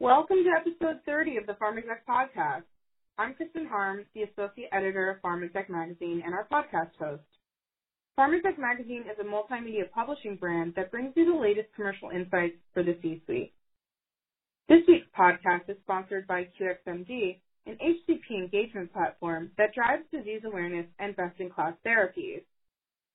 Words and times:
Welcome 0.00 0.38
to 0.44 0.50
episode 0.56 0.98
30 1.04 1.36
of 1.36 1.46
the 1.46 1.52
Pharmexec 1.52 1.98
podcast. 2.08 2.62
I'm 3.18 3.34
Kristen 3.34 3.66
Harms, 3.66 4.06
the 4.14 4.22
associate 4.22 4.70
editor 4.72 5.10
of 5.10 5.20
Pharmexec 5.20 5.68
magazine 5.68 6.22
and 6.24 6.34
our 6.34 6.46
podcast 6.50 6.88
host. 6.98 7.22
Pharmexec 8.18 8.56
magazine 8.58 9.04
is 9.12 9.18
a 9.20 9.24
multimedia 9.24 9.82
publishing 9.94 10.36
brand 10.36 10.72
that 10.74 10.90
brings 10.90 11.12
you 11.16 11.26
the 11.26 11.34
latest 11.38 11.68
commercial 11.76 12.08
insights 12.08 12.54
for 12.72 12.82
the 12.82 12.96
C-suite. 13.02 13.52
This 14.70 14.80
week's 14.88 15.04
podcast 15.14 15.68
is 15.68 15.76
sponsored 15.82 16.26
by 16.26 16.46
QXMD, 16.58 17.36
an 17.66 17.76
HCP 17.78 18.30
engagement 18.38 18.90
platform 18.94 19.50
that 19.58 19.74
drives 19.74 20.04
disease 20.10 20.40
awareness 20.46 20.86
and 20.98 21.14
best-in-class 21.14 21.74
therapies. 21.86 22.40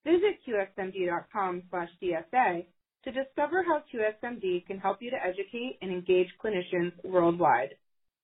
Visit 0.04 0.38
qxmd.com/dsa 0.48 2.64
to 3.06 3.12
discover 3.12 3.64
how 3.64 3.84
QXMD 3.94 4.66
can 4.66 4.80
help 4.80 5.02
you 5.02 5.12
to 5.12 5.24
educate 5.24 5.78
and 5.82 5.92
engage 5.92 6.28
clinicians 6.44 6.92
worldwide. 7.04 7.76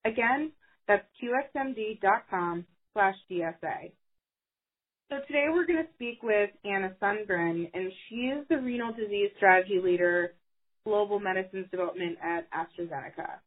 Again, 0.06 0.52
that's 0.88 1.06
qxmd.com/dsa. 1.24 3.92
So 5.10 5.18
today 5.28 5.46
we're 5.50 5.66
going 5.66 5.86
to 5.86 5.94
speak 5.94 6.24
with 6.24 6.50
Anna 6.66 6.96
Sundgren, 7.02 7.70
and 7.74 7.92
she 8.08 8.32
is 8.32 8.48
the 8.50 8.58
renal 8.58 8.94
disease 8.94 9.32
strategy 9.38 9.80
leader, 9.84 10.34
global 10.86 11.20
medicines 11.20 11.68
development 11.70 12.18
at 12.24 12.48
AstraZeneca. 12.52 13.40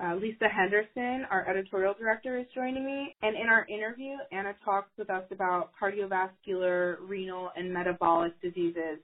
Uh, 0.00 0.14
Lisa 0.16 0.48
Henderson, 0.48 1.24
our 1.30 1.48
editorial 1.48 1.94
director, 1.98 2.38
is 2.38 2.46
joining 2.54 2.84
me. 2.84 3.16
And 3.22 3.36
in 3.36 3.48
our 3.48 3.66
interview, 3.68 4.16
Anna 4.30 4.54
talks 4.64 4.90
with 4.98 5.10
us 5.10 5.24
about 5.30 5.70
cardiovascular, 5.80 6.96
renal, 7.06 7.50
and 7.56 7.72
metabolic 7.72 8.40
diseases 8.40 8.98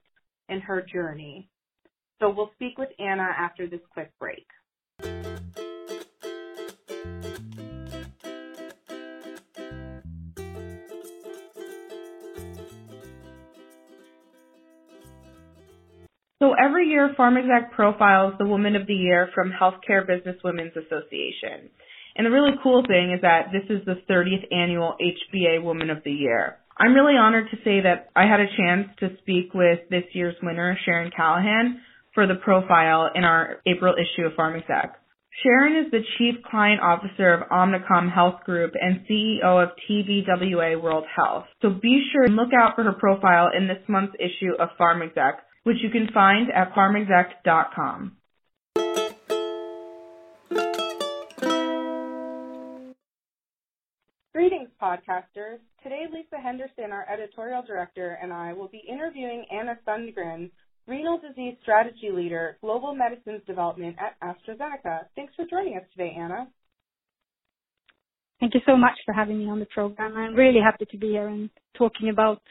and 0.48 0.62
her 0.62 0.82
journey. 0.82 1.48
So 2.20 2.30
we'll 2.30 2.50
speak 2.54 2.78
with 2.78 2.90
Anna 2.98 3.28
after 3.38 3.66
this 3.66 3.80
quick 3.92 4.12
break. 4.18 4.46
So 16.44 16.52
every 16.52 16.88
year, 16.88 17.14
Pharmexec 17.18 17.70
profiles 17.72 18.34
the 18.38 18.44
Woman 18.44 18.76
of 18.76 18.86
the 18.86 18.94
Year 18.94 19.30
from 19.34 19.50
Healthcare 19.50 20.06
Business 20.06 20.36
Women's 20.44 20.76
Association. 20.76 21.70
And 22.16 22.26
the 22.26 22.30
really 22.30 22.52
cool 22.62 22.84
thing 22.86 23.12
is 23.14 23.22
that 23.22 23.48
this 23.50 23.64
is 23.70 23.84
the 23.86 24.02
30th 24.12 24.52
annual 24.52 24.94
HBA 25.00 25.62
Woman 25.62 25.88
of 25.88 26.04
the 26.04 26.12
Year. 26.12 26.58
I'm 26.78 26.92
really 26.92 27.16
honored 27.16 27.48
to 27.50 27.56
say 27.64 27.80
that 27.80 28.10
I 28.14 28.26
had 28.26 28.40
a 28.40 28.56
chance 28.56 28.88
to 29.00 29.16
speak 29.22 29.54
with 29.54 29.88
this 29.90 30.04
year's 30.12 30.36
winner, 30.42 30.76
Sharon 30.84 31.10
Callahan, 31.16 31.80
for 32.14 32.26
the 32.26 32.36
profile 32.36 33.10
in 33.14 33.24
our 33.24 33.60
April 33.66 33.94
issue 33.94 34.26
of 34.26 34.32
Pharmexec. 34.32 34.92
Sharon 35.42 35.84
is 35.84 35.90
the 35.90 36.00
Chief 36.16 36.36
Client 36.48 36.80
Officer 36.80 37.34
of 37.34 37.48
Omnicom 37.50 38.12
Health 38.12 38.44
Group 38.44 38.72
and 38.80 39.04
CEO 39.10 39.62
of 39.62 39.70
TBWA 39.90 40.80
World 40.80 41.04
Health. 41.14 41.44
So 41.60 41.70
be 41.70 42.06
sure 42.12 42.22
and 42.22 42.36
look 42.36 42.50
out 42.56 42.76
for 42.76 42.84
her 42.84 42.92
profile 42.92 43.50
in 43.56 43.66
this 43.66 43.82
month's 43.88 44.14
issue 44.20 44.54
of 44.60 44.68
Pharmexec, 44.80 45.38
which 45.64 45.78
you 45.82 45.90
can 45.90 46.08
find 46.14 46.52
at 46.52 46.72
pharmexec.com. 46.74 48.16
Greetings, 54.32 54.68
podcasters. 54.80 55.58
Today, 55.82 56.04
Lisa 56.12 56.40
Henderson, 56.42 56.92
our 56.92 57.06
editorial 57.12 57.62
director, 57.66 58.18
and 58.22 58.32
I 58.32 58.52
will 58.52 58.68
be 58.68 58.82
interviewing 58.88 59.44
Anna 59.50 59.78
Sundgren, 59.86 60.50
renal 60.86 61.18
disease 61.18 61.56
strategy 61.62 62.10
leader, 62.12 62.56
global 62.60 62.94
medicines 62.94 63.42
development 63.46 63.96
at 63.98 64.18
AstraZeneca. 64.20 65.06
Thanks 65.16 65.32
for 65.34 65.44
joining 65.50 65.76
us 65.76 65.84
today, 65.92 66.14
Anna. 66.18 66.48
Thank 68.40 68.54
you 68.54 68.60
so 68.66 68.76
much 68.76 68.98
for 69.06 69.14
having 69.14 69.38
me 69.38 69.48
on 69.48 69.60
the 69.60 69.66
program. 69.66 70.16
I'm 70.16 70.34
really 70.34 70.60
happy 70.62 70.86
to 70.90 70.98
be 70.98 71.08
here 71.08 71.28
and 71.28 71.48
talking 71.78 72.10
about 72.10 72.42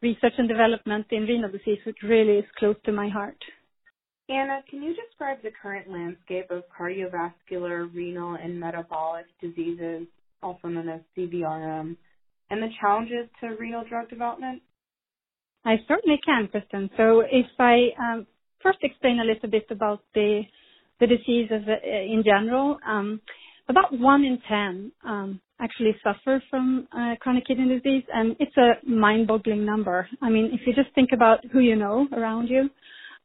research 0.00 0.32
and 0.38 0.48
development 0.48 1.06
in 1.10 1.24
renal 1.24 1.50
disease, 1.50 1.78
which 1.84 1.98
really 2.02 2.38
is 2.38 2.44
close 2.58 2.76
to 2.84 2.92
my 2.92 3.08
heart. 3.08 3.36
Anna, 4.28 4.60
can 4.68 4.82
you 4.82 4.94
describe 4.94 5.38
the 5.42 5.50
current 5.62 5.88
landscape 5.88 6.50
of 6.50 6.64
cardiovascular, 6.78 7.94
renal, 7.94 8.36
and 8.42 8.58
metabolic 8.58 9.26
diseases, 9.40 10.06
also 10.42 10.68
known 10.68 10.88
as 10.88 11.00
CVRM, 11.16 11.96
and 12.50 12.62
the 12.62 12.68
challenges 12.80 13.28
to 13.40 13.56
renal 13.58 13.84
drug 13.88 14.08
development? 14.08 14.62
I 15.66 15.78
certainly 15.88 16.18
can, 16.24 16.48
Kristen. 16.48 16.88
So 16.96 17.20
if 17.30 17.46
I 17.58 17.88
um, 18.00 18.26
first 18.62 18.78
explain 18.82 19.18
a 19.20 19.24
little 19.24 19.50
bit 19.50 19.66
about 19.70 20.00
the 20.14 20.42
the 21.00 21.06
diseases 21.08 21.62
uh, 21.68 21.86
in 21.86 22.22
general, 22.24 22.78
um, 22.86 23.20
about 23.68 23.92
one 23.98 24.24
in 24.24 24.38
ten 24.48 24.92
um, 25.04 25.40
actually 25.60 25.94
suffer 26.04 26.42
from 26.48 26.86
uh, 26.96 27.16
chronic 27.20 27.46
kidney 27.46 27.68
disease, 27.80 28.04
and 28.14 28.36
it's 28.38 28.56
a 28.56 28.88
mind-boggling 28.88 29.66
number. 29.66 30.08
I 30.22 30.30
mean, 30.30 30.50
if 30.54 30.60
you 30.66 30.72
just 30.72 30.94
think 30.94 31.10
about 31.12 31.44
who 31.52 31.58
you 31.58 31.76
know 31.76 32.06
around 32.16 32.46
you, 32.48 32.70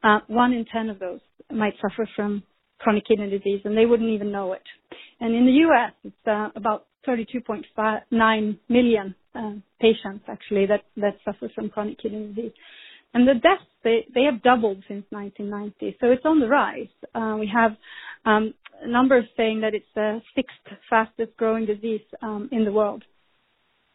uh, 0.04 0.20
one 0.28 0.52
in 0.52 0.66
ten 0.66 0.90
of 0.90 1.00
those 1.00 1.20
might 1.52 1.76
suffer 1.82 2.10
from 2.16 2.44
chronic 2.80 3.06
kidney 3.08 3.30
disease, 3.30 3.62
and 3.66 3.78
they 3.78 3.86
wouldn't 3.86 4.10
even 4.10 4.32
know 4.32 4.54
it. 4.54 4.64
And 5.20 5.36
in 5.36 5.46
the 5.46 5.52
U.S., 5.70 5.94
it's 6.04 6.28
uh, 6.28 6.50
about 6.56 6.88
32.9 7.08 8.58
million 8.68 9.16
uh, 9.36 9.54
patients 9.80 10.26
actually 10.28 10.66
that 10.68 10.84
that 10.98 11.18
suffer 11.26 11.50
from 11.54 11.70
chronic 11.70 12.00
kidney 12.02 12.28
disease. 12.34 12.54
And 13.14 13.28
the 13.28 13.34
deaths 13.34 13.64
they 13.84 14.06
they 14.14 14.24
have 14.24 14.42
doubled 14.44 14.84
since 14.88 15.06
1990, 15.10 15.98
so 16.00 16.12
it's 16.12 16.26
on 16.26 16.40
the 16.40 16.48
rise. 16.48 16.88
Uh, 17.14 17.38
we 17.40 17.52
have 17.54 17.72
um, 18.26 18.54
numbers 18.86 19.26
saying 19.36 19.62
that 19.62 19.74
it's 19.74 19.86
the 19.96 20.22
sixth 20.36 20.56
fastest 20.90 21.36
growing 21.38 21.66
disease 21.66 22.02
um, 22.22 22.50
in 22.52 22.66
the 22.66 22.72
world. 22.72 23.04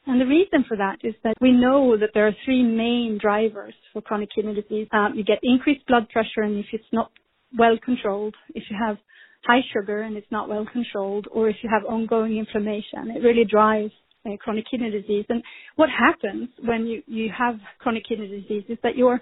And 0.07 0.21
the 0.21 0.27
reason 0.27 0.65
for 0.69 0.77
that 0.77 0.99
is 1.03 1.15
that 1.25 1.35
we 1.41 1.51
know 1.51 1.97
that 1.99 2.11
there 2.15 2.29
are 2.29 2.37
three 2.45 2.63
main 2.63 3.19
drivers 3.21 3.75
for 3.93 4.01
chronic 4.01 4.29
kidney 4.35 4.55
disease. 4.55 4.87
Um, 4.93 5.15
you 5.17 5.25
get 5.25 5.41
increased 5.43 5.87
blood 5.87 6.09
pressure, 6.11 6.43
and 6.43 6.59
if 6.59 6.67
it's 6.73 6.85
not 6.93 7.11
well 7.59 7.77
controlled, 7.85 8.35
if 8.55 8.63
you 8.71 8.77
have 8.87 8.99
high 9.45 9.63
sugar 9.73 10.03
and 10.03 10.17
it's 10.17 10.31
not 10.31 10.49
well 10.49 10.67
controlled, 10.73 11.27
or 11.33 11.49
if 11.49 11.57
you 11.63 11.71
have 11.73 11.85
ongoing 11.85 12.37
inflammation, 12.37 13.11
it 13.17 13.23
really 13.23 13.45
drives 13.45 13.93
chronic 14.41 14.65
kidney 14.71 14.91
disease. 14.91 15.27
And 15.29 15.43
what 15.77 15.89
happens 15.91 16.49
when 16.65 16.87
you, 16.87 17.03
you 17.07 17.31
have 17.37 17.57
chronic 17.79 18.05
kidney 18.09 18.29
disease 18.29 18.65
is 18.69 18.79
that 18.83 18.97
your 18.97 19.21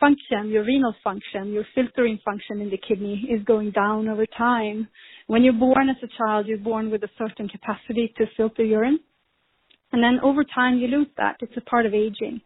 function, 0.00 0.50
your 0.50 0.64
renal 0.64 0.94
function, 1.02 1.52
your 1.52 1.64
filtering 1.74 2.18
function 2.24 2.60
in 2.60 2.70
the 2.70 2.78
kidney 2.78 3.28
is 3.30 3.42
going 3.44 3.70
down 3.72 4.08
over 4.08 4.26
time. 4.26 4.88
When 5.26 5.42
you're 5.42 5.52
born 5.52 5.88
as 5.90 5.96
a 6.02 6.08
child, 6.16 6.46
you're 6.46 6.58
born 6.58 6.90
with 6.90 7.02
a 7.02 7.10
certain 7.18 7.48
capacity 7.48 8.12
to 8.16 8.26
filter 8.36 8.64
urine. 8.64 9.00
And 9.92 10.02
then 10.02 10.20
over 10.22 10.44
time, 10.44 10.78
you 10.78 10.88
lose 10.88 11.08
that. 11.16 11.36
It's 11.40 11.56
a 11.56 11.62
part 11.62 11.86
of 11.86 11.94
aging. 11.94 12.40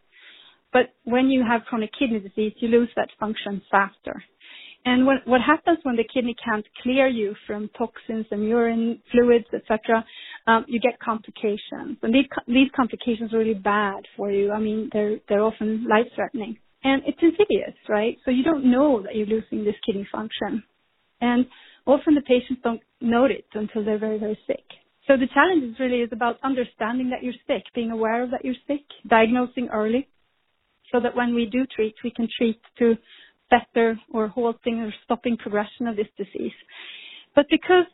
But 0.71 0.93
when 1.03 1.29
you 1.29 1.43
have 1.47 1.61
chronic 1.65 1.91
kidney 1.97 2.19
disease, 2.19 2.53
you 2.57 2.67
lose 2.67 2.89
that 2.95 3.09
function 3.19 3.61
faster. 3.69 4.23
And 4.85 5.05
what, 5.05 5.25
what 5.25 5.39
happens 5.41 5.79
when 5.83 5.95
the 5.95 6.03
kidney 6.13 6.35
can't 6.43 6.65
clear 6.81 7.07
you 7.07 7.35
from 7.47 7.69
toxins 7.77 8.25
and 8.31 8.43
urine 8.47 9.01
fluids, 9.11 9.45
etc., 9.53 10.03
um, 10.45 10.65
you 10.67 10.79
get 10.79 10.99
complications. 10.99 11.97
And 12.01 12.13
these, 12.13 12.25
these 12.47 12.67
complications 12.75 13.33
are 13.33 13.37
really 13.37 13.53
bad 13.53 14.03
for 14.17 14.29
you. 14.29 14.51
I 14.51 14.59
mean, 14.59 14.89
they're, 14.91 15.19
they're 15.29 15.43
often 15.43 15.87
life-threatening. 15.89 16.57
And 16.83 17.01
it's 17.05 17.17
insidious, 17.21 17.75
right? 17.87 18.17
So 18.25 18.31
you 18.31 18.43
don't 18.43 18.69
know 18.69 19.01
that 19.03 19.15
you're 19.15 19.25
losing 19.27 19.63
this 19.63 19.75
kidney 19.85 20.05
function. 20.11 20.63
And 21.21 21.45
often 21.85 22.15
the 22.15 22.21
patients 22.21 22.59
don't 22.61 22.81
note 22.99 23.31
it 23.31 23.45
until 23.53 23.85
they're 23.85 23.97
very, 23.97 24.19
very 24.19 24.37
sick. 24.45 24.65
So 25.07 25.15
the 25.15 25.27
challenge 25.33 25.63
is 25.63 25.79
really 25.79 26.01
is 26.01 26.09
about 26.11 26.39
understanding 26.43 27.09
that 27.11 27.23
you're 27.23 27.33
sick, 27.47 27.63
being 27.73 27.91
aware 27.91 28.23
of 28.23 28.31
that 28.31 28.43
you're 28.43 28.55
sick, 28.67 28.83
diagnosing 29.07 29.69
early, 29.71 30.07
so 30.91 30.99
that 30.99 31.15
when 31.15 31.33
we 31.33 31.45
do 31.45 31.65
treat, 31.73 31.95
we 32.03 32.11
can 32.11 32.27
treat 32.37 32.59
to 32.79 32.95
better 33.55 33.99
or 34.13 34.27
halting 34.27 34.79
or 34.79 34.93
stopping 35.03 35.37
progression 35.37 35.87
of 35.87 35.95
this 35.95 36.07
disease. 36.17 36.57
But 37.35 37.45
because 37.49 37.85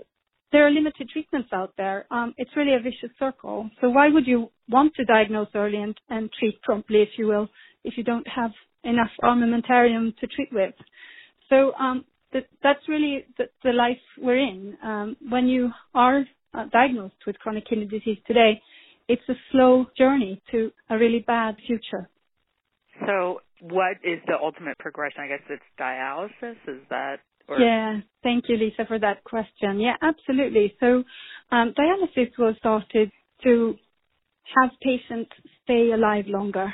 there 0.51 0.65
are 0.65 0.71
limited 0.71 1.09
treatments 1.09 1.49
out 1.53 1.73
there, 1.77 2.05
um, 2.11 2.33
it's 2.37 2.51
really 2.55 2.73
a 2.75 2.79
vicious 2.79 3.11
circle. 3.19 3.69
So 3.81 3.89
why 3.89 4.09
would 4.09 4.27
you 4.27 4.51
want 4.69 4.93
to 4.95 5.05
diagnose 5.05 5.49
early 5.55 5.77
and, 5.77 5.95
and 6.09 6.29
treat 6.39 6.61
promptly, 6.61 7.01
if 7.01 7.09
you 7.17 7.27
will, 7.27 7.47
if 7.83 7.97
you 7.97 8.03
don't 8.03 8.27
have 8.27 8.51
enough 8.83 9.11
armamentarium 9.23 10.15
to 10.17 10.27
treat 10.27 10.49
with? 10.51 10.73
So 11.49 11.73
um, 11.73 12.05
that, 12.33 12.45
that's 12.63 12.87
really 12.87 13.25
the, 13.37 13.45
the, 13.63 13.71
life 13.71 13.97
we're 14.17 14.37
in. 14.37 14.77
Um, 14.83 15.17
when 15.29 15.47
you 15.47 15.69
are 15.93 16.23
uh, 16.53 16.65
diagnosed 16.71 17.21
with 17.27 17.37
chronic 17.39 17.67
kidney 17.67 17.85
disease 17.85 18.17
today, 18.25 18.61
it's 19.07 19.27
a 19.29 19.33
slow 19.51 19.85
journey 19.97 20.41
to 20.51 20.71
a 20.89 20.97
really 20.97 21.23
bad 21.25 21.55
future. 21.65 22.09
So 23.05 23.41
what 23.61 23.97
is 24.03 24.19
the 24.27 24.35
ultimate 24.41 24.77
progression? 24.79 25.21
I 25.21 25.27
guess 25.27 25.41
it's 25.49 25.63
dialysis. 25.79 26.57
Is 26.67 26.81
that? 26.89 27.17
Or? 27.47 27.59
Yeah, 27.59 27.99
thank 28.23 28.45
you, 28.47 28.57
Lisa, 28.57 28.85
for 28.87 28.99
that 28.99 29.23
question. 29.23 29.79
Yeah, 29.79 29.95
absolutely. 30.01 30.75
So, 30.79 31.03
um, 31.51 31.73
dialysis 31.77 32.29
was 32.37 32.55
started 32.59 33.11
to 33.43 33.75
have 34.55 34.69
patients 34.81 35.31
stay 35.63 35.91
alive 35.91 36.25
longer 36.27 36.73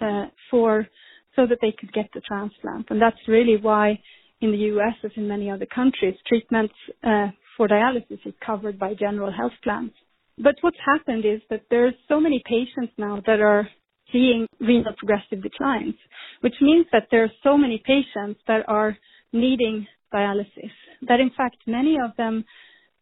uh, 0.00 0.26
for 0.50 0.86
so 1.34 1.46
that 1.46 1.58
they 1.60 1.74
could 1.78 1.92
get 1.92 2.08
the 2.14 2.20
transplant, 2.20 2.86
and 2.90 3.00
that's 3.00 3.16
really 3.26 3.56
why 3.56 3.98
in 4.40 4.50
the 4.50 4.58
U.S. 4.58 4.94
as 5.04 5.12
in 5.16 5.28
many 5.28 5.50
other 5.50 5.66
countries, 5.66 6.14
treatments 6.26 6.74
uh, 7.04 7.28
for 7.56 7.68
dialysis 7.68 8.26
is 8.26 8.34
covered 8.44 8.78
by 8.78 8.94
general 8.94 9.32
health 9.32 9.52
plans. 9.62 9.92
But 10.36 10.56
what's 10.62 10.78
happened 10.84 11.24
is 11.24 11.40
that 11.48 11.62
there's 11.70 11.94
so 12.08 12.20
many 12.20 12.42
patients 12.44 12.92
now 12.98 13.22
that 13.26 13.40
are 13.40 13.68
seeing 14.12 14.46
renal 14.60 14.94
progressive 14.96 15.42
declines, 15.42 15.94
which 16.40 16.54
means 16.60 16.86
that 16.92 17.08
there 17.10 17.24
are 17.24 17.32
so 17.42 17.56
many 17.56 17.82
patients 17.84 18.40
that 18.46 18.64
are 18.68 18.96
needing 19.32 19.86
dialysis 20.12 20.70
that 21.08 21.20
in 21.20 21.30
fact 21.36 21.56
many 21.66 21.96
of 22.02 22.14
them 22.16 22.44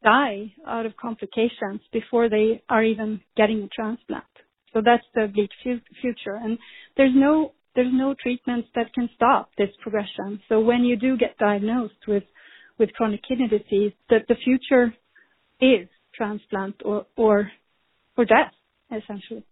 die 0.02 0.52
out 0.66 0.86
of 0.86 0.96
complications 0.96 1.80
before 1.92 2.28
they 2.28 2.62
are 2.68 2.82
even 2.84 3.20
getting 3.36 3.62
a 3.62 3.68
transplant. 3.68 4.24
So 4.72 4.80
that's 4.84 5.04
the 5.14 5.26
bleak 5.32 5.50
future. 6.00 6.36
And 6.36 6.58
there's 6.96 7.12
no 7.14 7.52
there's 7.74 7.92
no 7.92 8.14
treatments 8.20 8.68
that 8.74 8.92
can 8.94 9.08
stop 9.14 9.50
this 9.56 9.68
progression. 9.80 10.40
So 10.48 10.60
when 10.60 10.84
you 10.84 10.96
do 10.96 11.16
get 11.16 11.36
diagnosed 11.38 12.06
with 12.08 12.24
with 12.78 12.92
chronic 12.94 13.20
kidney 13.28 13.48
disease, 13.48 13.92
that 14.08 14.26
the 14.28 14.36
future 14.44 14.94
is 15.60 15.88
transplant 16.14 16.76
or 16.84 17.06
or 17.16 17.50
or 18.16 18.24
death 18.24 18.52
essentially. 18.90 19.44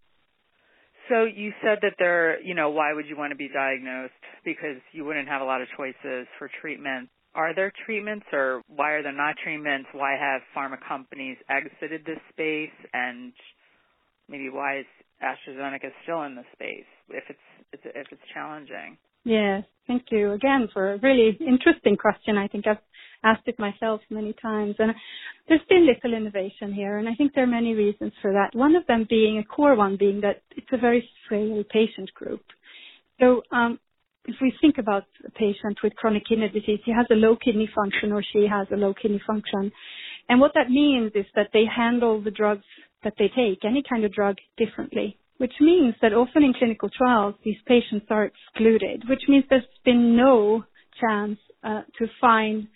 So 1.09 1.25
you 1.25 1.53
said 1.63 1.79
that 1.83 1.95
there, 1.99 2.41
you 2.43 2.55
know, 2.55 2.71
why 2.71 2.93
would 2.93 3.07
you 3.07 3.17
want 3.17 3.31
to 3.31 3.37
be 3.37 3.49
diagnosed? 3.49 4.13
Because 4.45 4.77
you 4.93 5.05
wouldn't 5.05 5.29
have 5.29 5.41
a 5.41 5.45
lot 5.45 5.63
of 5.63 5.69
choices 5.77 6.27
for 6.39 6.51
treatment. 6.61 7.09
Are 7.35 7.55
there 7.55 7.73
treatments 7.87 8.27
or 8.33 8.63
why 8.69 8.93
are 8.93 9.03
there 9.03 9.13
not 9.13 9.37
treatments? 9.43 9.89
Why 9.93 10.17
have 10.19 10.43
pharma 10.57 10.77
companies 10.87 11.37
exited 11.49 12.05
this 12.05 12.19
space 12.33 12.75
and 12.93 13.33
maybe 14.29 14.51
why 14.51 14.81
is 14.81 14.87
AstraZeneca 15.23 15.91
still 16.03 16.23
in 16.23 16.35
the 16.35 16.45
space 16.53 16.89
if 17.11 17.25
it's 17.29 17.85
if 17.85 18.07
it's 18.11 18.23
challenging? 18.35 18.97
Yes, 19.25 19.65
thank 19.87 20.05
you 20.11 20.33
again 20.33 20.69
for 20.73 20.95
a 20.95 20.99
really 20.99 21.39
interesting 21.41 21.97
question. 21.97 22.39
I 22.39 22.49
think 22.49 22.67
I've 22.67 22.79
asked 23.25 23.47
it 23.47 23.59
myself 23.59 24.01
many 24.11 24.35
times, 24.41 24.77
and 24.79 24.93
there's 25.49 25.61
been 25.69 25.87
little 25.87 26.17
innovation 26.17 26.73
here, 26.73 26.99
and 26.99 27.09
I 27.09 27.15
think 27.15 27.33
there 27.35 27.45
are 27.45 27.49
many 27.49 27.75
reasons 27.75 28.13
for 28.23 28.33
that. 28.33 28.57
One 28.57 28.77
of 28.77 28.87
them 28.87 29.07
being 29.09 29.39
a 29.39 29.45
core 29.45 29.75
one 29.75 29.97
being 29.97 30.21
that 30.21 30.43
it's 30.57 30.73
a 30.73 30.79
very 30.79 31.09
frail 31.29 31.65
patient 31.71 32.13
group. 32.15 32.43
So 33.21 33.43
um, 33.51 33.79
if 34.27 34.37
we 34.41 34.53
think 34.61 34.79
about 34.79 35.05
a 35.27 35.31
patient 35.31 35.79
with 35.83 35.97
chronic 35.97 36.25
kidney 36.29 36.49
disease, 36.49 36.81
he 36.85 36.93
has 36.93 37.07
a 37.11 37.15
low 37.15 37.37
kidney 37.37 37.69
function 37.75 38.13
or 38.13 38.23
she 38.23 38.47
has 38.47 38.67
a 38.73 38.77
low 38.77 38.95
kidney 38.95 39.21
function. 39.27 39.73
And 40.29 40.41
what 40.41 40.53
that 40.55 40.69
means 40.69 41.13
is 41.15 41.25
that 41.35 41.49
they 41.53 41.65
handle 41.65 42.23
the 42.23 42.31
drugs 42.31 42.65
that 43.05 43.15
they 43.19 43.29
take, 43.29 43.65
any 43.65 43.83
kind 43.89 44.05
of 44.05 44.13
drug, 44.13 44.37
differently, 44.59 45.17
which 45.39 45.55
means 45.61 45.95
that 46.03 46.13
often 46.13 46.43
in 46.43 46.53
clinical 46.53 46.91
trials, 46.91 47.35
these 47.45 47.57
patients 47.67 48.07
are 48.11 48.25
excluded, 48.25 49.05
which 49.09 49.23
means 49.29 49.45
there's 49.49 49.63
been 49.85 50.17
no 50.17 50.65
chance 51.01 51.39
uh, 51.65 51.83
to 51.99 52.07
find 52.21 52.69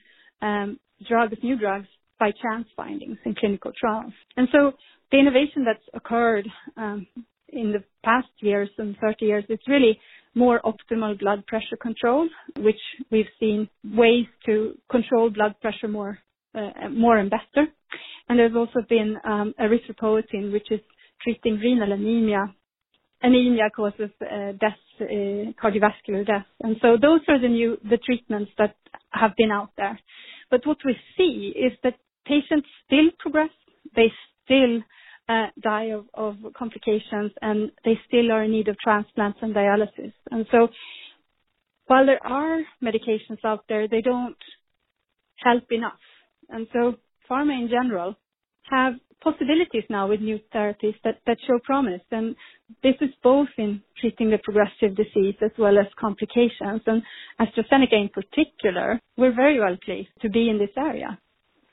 um, 0.43 0.79
drugs, 1.09 1.37
new 1.43 1.59
drugs, 1.59 1.87
by 2.19 2.31
chance 2.43 2.69
findings 2.77 3.19
in 3.25 3.35
clinical 3.35 3.73
trials. 3.79 4.13
And 4.37 4.47
so 4.53 4.73
the 5.11 5.19
innovation 5.19 5.65
that's 5.65 5.89
occurred 5.93 6.47
um, 6.77 7.07
in 7.49 7.73
the 7.73 7.83
past 8.05 8.29
years 8.41 8.69
and 8.79 8.97
30 9.01 9.25
years 9.25 9.45
is 9.49 9.59
really 9.67 9.99
more 10.35 10.61
optimal 10.65 11.19
blood 11.19 11.45
pressure 11.47 11.77
control, 11.81 12.29
which 12.59 12.81
we've 13.11 13.33
seen 13.41 13.69
ways 13.85 14.27
to 14.47 14.79
control 14.91 15.31
blood 15.31 15.55
pressure 15.61 15.89
more, 15.89 16.19
uh, 16.55 16.89
more 16.91 17.19
and 17.19 17.29
better. 17.31 17.67
And 18.29 18.39
there's 18.39 18.57
also 18.57 18.81
been 18.89 19.17
um, 19.25 19.55
erythropoietin, 19.61 20.53
which 20.53 20.71
is 20.71 20.81
treating 21.23 21.59
renal 21.59 21.93
anemia. 21.93 22.55
Anemia 23.21 23.69
causes 23.75 24.11
uh, 24.21 24.53
death, 24.61 24.79
uh, 25.01 25.05
cardiovascular 25.63 26.27
death, 26.27 26.47
and 26.61 26.77
so 26.83 26.97
those 27.01 27.21
are 27.29 27.41
the 27.41 27.49
new 27.49 27.77
the 27.89 27.99
treatments 27.99 28.51
that 28.59 28.75
have 29.11 29.31
been 29.37 29.53
out 29.53 29.71
there. 29.77 29.99
But 30.53 30.67
what 30.67 30.77
we 30.85 30.95
see 31.17 31.55
is 31.57 31.73
that 31.83 31.95
patients 32.27 32.69
still 32.85 33.09
progress, 33.19 33.49
they 33.97 34.13
still 34.45 34.83
uh, 35.27 35.47
die 35.63 35.93
of, 35.93 36.05
of 36.13 36.37
complications, 36.55 37.33
and 37.41 37.73
they 37.87 37.99
still 38.07 38.31
are 38.31 38.45
in 38.45 38.51
need 38.51 38.69
of 38.69 38.77
transplants 38.79 39.39
and 39.41 39.55
dialysis. 39.55 40.13
And 40.31 40.47
so, 40.53 40.69
while 41.87 42.05
there 42.05 42.25
are 42.25 42.61
medications 42.85 43.43
out 43.45 43.65
there, 43.71 43.89
they 43.89 44.03
don't 44.03 44.37
help 45.37 45.65
enough. 45.73 46.05
And 46.51 46.67
so, 46.75 46.97
pharma 47.31 47.59
in 47.59 47.71
general 47.71 48.15
have 48.71 48.93
possibilities 49.23 49.85
now 49.89 50.09
with 50.09 50.21
new 50.21 50.39
therapies 50.55 50.95
that, 51.05 51.19
that 51.27 51.39
show 51.47 51.59
promise. 51.65 52.01
And 52.11 52.35
this 52.83 52.95
is 53.01 53.11
both 53.23 53.49
in 53.59 53.83
treating 54.01 54.31
the 54.31 54.39
progressive 54.39 54.97
disease 54.97 55.37
as 55.43 55.51
well 55.59 55.79
as 55.79 55.87
complications. 55.99 56.83
And 56.87 57.03
AstraZeneca 57.41 57.95
in 57.95 58.11
particular, 58.11 59.01
we're 59.17 59.35
very 59.35 59.61
well 59.61 59.77
placed 59.85 60.11
to 60.23 60.31
be 60.31 60.49
in 60.49 60.59
this 60.59 60.75
area. 60.77 61.19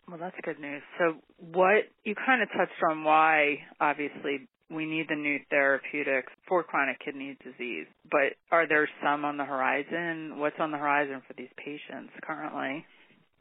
Well, 0.07 0.17
that's 0.19 0.35
good 0.43 0.59
news. 0.59 0.81
So, 0.97 1.17
what 1.37 1.83
you 2.03 2.15
kind 2.15 2.41
of 2.41 2.49
touched 2.49 2.81
on 2.89 3.03
why, 3.03 3.59
obviously, 3.79 4.47
we 4.71 4.85
need 4.85 5.05
the 5.07 5.15
new 5.15 5.37
therapeutics 5.49 6.31
for 6.47 6.63
chronic 6.63 6.97
kidney 7.03 7.37
disease, 7.43 7.85
but 8.09 8.33
are 8.51 8.67
there 8.67 8.89
some 9.03 9.25
on 9.25 9.37
the 9.37 9.45
horizon? 9.45 10.39
What's 10.39 10.55
on 10.59 10.71
the 10.71 10.77
horizon 10.77 11.21
for 11.27 11.33
these 11.33 11.49
patients 11.57 12.11
currently? 12.23 12.85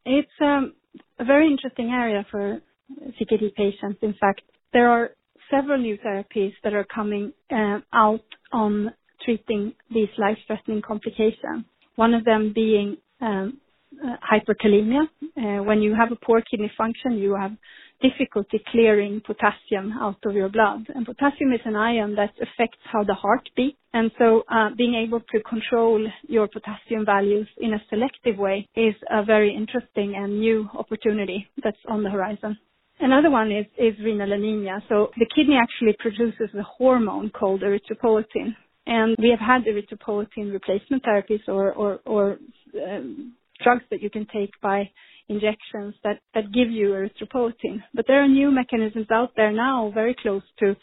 It's 0.05 0.29
um, 0.41 0.75
a 1.19 1.25
very 1.25 1.51
interesting 1.51 1.91
area 1.91 2.27
for 2.31 2.61
CKD 2.91 3.55
patients. 3.55 3.99
In 4.03 4.15
fact, 4.21 4.43
there 4.73 4.89
are 4.89 5.11
several 5.51 5.79
new 5.79 5.99
therapies 5.99 6.53
that 6.63 6.75
are 6.75 6.85
coming 6.85 7.33
uh, 7.51 7.79
out 7.93 8.25
on 8.53 8.93
treating 9.25 9.73
these 9.93 10.09
life-threatening 10.19 10.83
complications. 10.83 11.65
One 11.97 12.15
of 12.15 12.25
them 12.25 12.53
being 12.55 12.97
um, 13.21 13.59
uh, 14.05 14.17
hyperkalemia. 14.23 15.03
Uh, 15.37 15.63
when 15.65 15.81
you 15.83 15.95
have 15.95 16.13
a 16.13 16.17
poor 16.17 16.43
kidney 16.43 16.71
function, 16.77 17.19
you 17.19 17.35
have 17.35 17.53
difficulty 18.01 18.63
clearing 18.71 19.21
potassium 19.27 19.93
out 20.01 20.19
of 20.25 20.35
your 20.35 20.49
blood. 20.49 20.87
And 20.95 21.05
potassium 21.05 21.53
is 21.53 21.61
an 21.65 21.75
ion 21.75 22.15
that 22.15 22.31
affects 22.37 22.79
how 22.85 23.03
the 23.03 23.15
heart 23.15 23.49
beats. 23.57 23.77
And 23.93 24.11
so 24.19 24.45
uh, 24.53 24.69
being 24.77 24.95
able 24.95 25.21
to 25.21 25.43
control 25.43 26.07
your 26.29 26.49
potassium 26.49 27.05
values 27.05 27.49
in 27.59 27.73
a 27.73 27.83
selective 27.91 28.39
way 28.39 28.69
is 28.77 28.95
a 29.11 29.25
very 29.25 29.55
interesting 29.55 30.15
and 30.17 30.39
new 30.39 30.69
opportunity 30.75 31.49
that's 31.63 31.79
on 31.89 32.03
the 32.03 32.11
horizon. 32.11 32.59
Another 33.01 33.31
one 33.31 33.53
is, 33.53 33.67
is 33.79 33.95
renal 34.05 34.33
anemia. 34.33 34.83
So 34.89 35.11
the 35.17 35.27
kidney 35.35 35.57
actually 35.57 35.97
produces 35.99 36.55
a 36.59 36.63
hormone 36.63 37.31
called 37.31 37.63
erythropoietin. 37.63 38.55
And 38.87 39.17
we 39.19 39.31
have 39.31 39.39
had 39.39 39.65
erythropoietin 39.65 40.53
replacement 40.53 41.05
therapies 41.05 41.47
or, 41.47 41.73
or, 41.73 42.01
or 42.07 42.39
um, 42.83 43.35
drugs 43.63 43.85
that 43.91 44.03
you 44.03 44.11
can 44.11 44.27
take 44.33 44.51
by 44.63 44.91
injections 45.29 45.95
that, 46.05 46.21
that 46.35 46.53
give 46.53 46.71
you 46.71 46.89
erythropoietin. 46.89 47.83
But 47.95 48.07
there 48.09 48.23
are 48.23 48.29
new 48.29 48.51
mechanisms 48.51 49.07
out 49.13 49.33
there 49.37 49.53
now, 49.53 49.91
very 49.95 50.17
close 50.21 50.43
to 50.61 50.75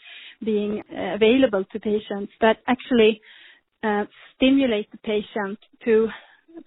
being 0.44 0.82
uh, 0.90 1.14
available 1.14 1.64
to 1.72 1.80
patients 1.80 2.32
that 2.40 2.58
actually 2.66 3.20
uh, 3.82 4.04
stimulate 4.36 4.90
the 4.90 4.98
patient 4.98 5.58
to 5.84 6.08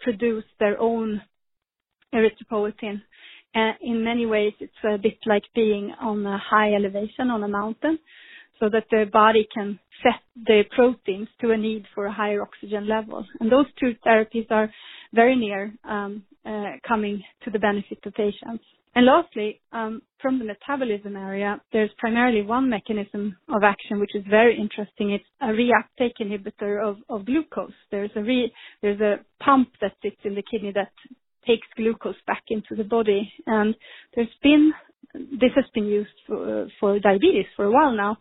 produce 0.03 0.43
their 0.59 0.79
own 0.79 1.21
erythropoietin. 2.13 3.01
Uh, 3.55 3.71
in 3.81 4.03
many 4.03 4.25
ways, 4.25 4.53
it's 4.59 4.71
a 4.83 4.97
bit 4.97 5.17
like 5.25 5.43
being 5.55 5.93
on 5.99 6.25
a 6.25 6.37
high 6.37 6.73
elevation 6.73 7.29
on 7.31 7.43
a 7.43 7.47
mountain 7.47 7.97
so 8.59 8.69
that 8.69 8.85
the 8.91 9.05
body 9.11 9.47
can 9.53 9.79
set 10.03 10.21
the 10.45 10.63
proteins 10.75 11.27
to 11.41 11.51
a 11.51 11.57
need 11.57 11.85
for 11.95 12.05
a 12.05 12.13
higher 12.13 12.41
oxygen 12.41 12.87
level. 12.87 13.25
And 13.39 13.51
those 13.51 13.65
two 13.79 13.93
therapies 14.05 14.47
are 14.51 14.69
very 15.13 15.35
near 15.35 15.73
um, 15.83 16.23
uh, 16.45 16.73
coming 16.87 17.23
to 17.43 17.51
the 17.51 17.59
benefit 17.59 17.99
of 18.05 18.13
patients. 18.13 18.63
And 18.95 19.05
lastly, 19.05 19.61
um, 19.71 20.01
from 20.21 20.39
the 20.39 20.45
metabolism 20.45 21.15
area, 21.15 21.61
there's 21.71 21.91
primarily 21.99 22.41
one 22.41 22.69
mechanism 22.69 23.37
of 23.47 23.63
action 23.63 23.99
which 23.99 24.15
is 24.15 24.23
very 24.29 24.59
interesting. 24.59 25.11
It's 25.11 25.23
a 25.41 25.47
reuptake 25.47 26.17
inhibitor 26.19 26.83
of, 26.83 26.97
of 27.07 27.25
glucose. 27.25 27.71
There's 27.91 28.09
a 28.15 28.21
re, 28.21 28.51
there's 28.81 28.99
a 28.99 29.19
pump 29.43 29.69
that 29.81 29.93
sits 30.01 30.17
in 30.23 30.35
the 30.35 30.43
kidney 30.49 30.73
that 30.73 30.91
takes 31.49 31.67
glucose 31.75 32.21
back 32.27 32.43
into 32.49 32.75
the 32.75 32.83
body. 32.83 33.21
And 33.47 33.75
there's 34.15 34.35
been 34.43 34.71
this 35.13 35.51
has 35.55 35.65
been 35.73 35.85
used 35.85 36.17
for, 36.27 36.67
for 36.79 36.99
diabetes 36.99 37.47
for 37.55 37.65
a 37.65 37.71
while 37.71 37.93
now, 37.95 38.15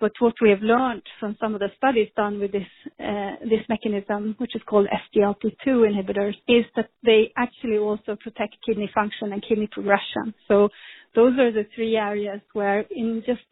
but 0.00 0.10
what 0.18 0.34
we 0.42 0.50
have 0.50 0.60
learned 0.60 1.02
from 1.20 1.36
some 1.40 1.54
of 1.54 1.60
the 1.60 1.68
studies 1.76 2.08
done 2.16 2.40
with 2.40 2.50
this 2.50 2.66
uh, 2.98 3.36
this 3.42 3.64
mechanism, 3.68 4.34
which 4.38 4.56
is 4.56 4.62
called 4.68 4.88
SGLT2 4.88 5.66
inhibitors, 5.66 6.34
is 6.48 6.64
that 6.74 6.90
they 7.04 7.32
actually 7.36 7.78
also 7.78 8.16
protect 8.20 8.56
kidney 8.66 8.90
function 8.92 9.32
and 9.32 9.44
kidney 9.48 9.68
progression. 9.70 10.34
So 10.48 10.68
those 11.14 11.38
are 11.38 11.52
the 11.52 11.66
three 11.76 11.96
areas 11.96 12.40
where 12.52 12.80
in 12.90 13.22
just 13.24 13.42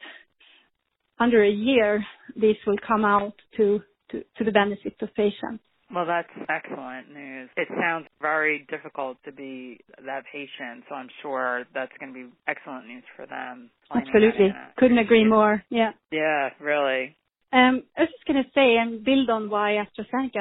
under 1.20 1.44
a 1.44 1.50
year, 1.50 2.04
these 2.34 2.56
will 2.66 2.78
come 2.87 3.04
out 3.04 3.34
to, 3.58 3.80
to, 4.10 4.25
to 4.38 4.44
the 4.44 4.50
benefit 4.50 4.94
of 5.02 5.14
patients. 5.14 5.62
Well, 5.94 6.06
that's 6.06 6.28
excellent 6.49 7.12
news. 7.12 7.50
It 7.56 7.68
sounds 7.80 8.06
very 8.20 8.66
difficult 8.70 9.18
to 9.25 9.32
be 9.32 9.80
that 10.04 10.23
patient, 10.32 10.85
so 10.88 10.94
I'm 10.94 11.09
sure 11.23 11.64
that's 11.75 11.92
going 11.99 12.14
to 12.14 12.18
be 12.20 12.26
excellent 12.47 12.87
news 12.87 13.04
for 13.16 13.26
them. 13.26 13.70
Absolutely. 13.94 14.54
Couldn't 14.76 14.99
agree 14.99 15.26
more. 15.26 15.62
Yeah. 15.68 15.90
Yeah, 16.12 16.50
really. 16.61 17.16
Um, 17.52 17.82
I 17.97 18.02
was 18.02 18.11
just 18.11 18.25
going 18.26 18.42
to 18.44 18.49
say 18.54 18.76
and 18.76 19.04
build 19.04 19.28
on 19.28 19.50
why 19.50 19.85
AstraZeneca. 19.85 20.38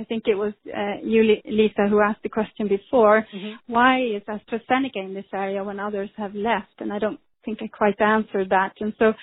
I 0.00 0.04
think 0.08 0.22
it 0.26 0.34
was 0.34 0.54
uh, 0.74 1.04
you, 1.04 1.36
Lisa, 1.44 1.86
who 1.88 2.00
asked 2.00 2.22
the 2.22 2.30
question 2.30 2.66
before. 2.66 3.26
Mm-hmm. 3.34 3.72
Why 3.72 4.00
is 4.00 4.22
AstraZeneca 4.22 4.96
in 4.96 5.12
this 5.12 5.26
area 5.34 5.62
when 5.62 5.78
others 5.78 6.08
have 6.16 6.34
left? 6.34 6.72
And 6.78 6.94
I 6.94 6.98
don't 6.98 7.20
think 7.46 7.60
I 7.62 7.68
quite 7.68 7.98
answered 8.00 8.50
that. 8.50 8.72
And 8.80 8.92
so, 8.98 9.14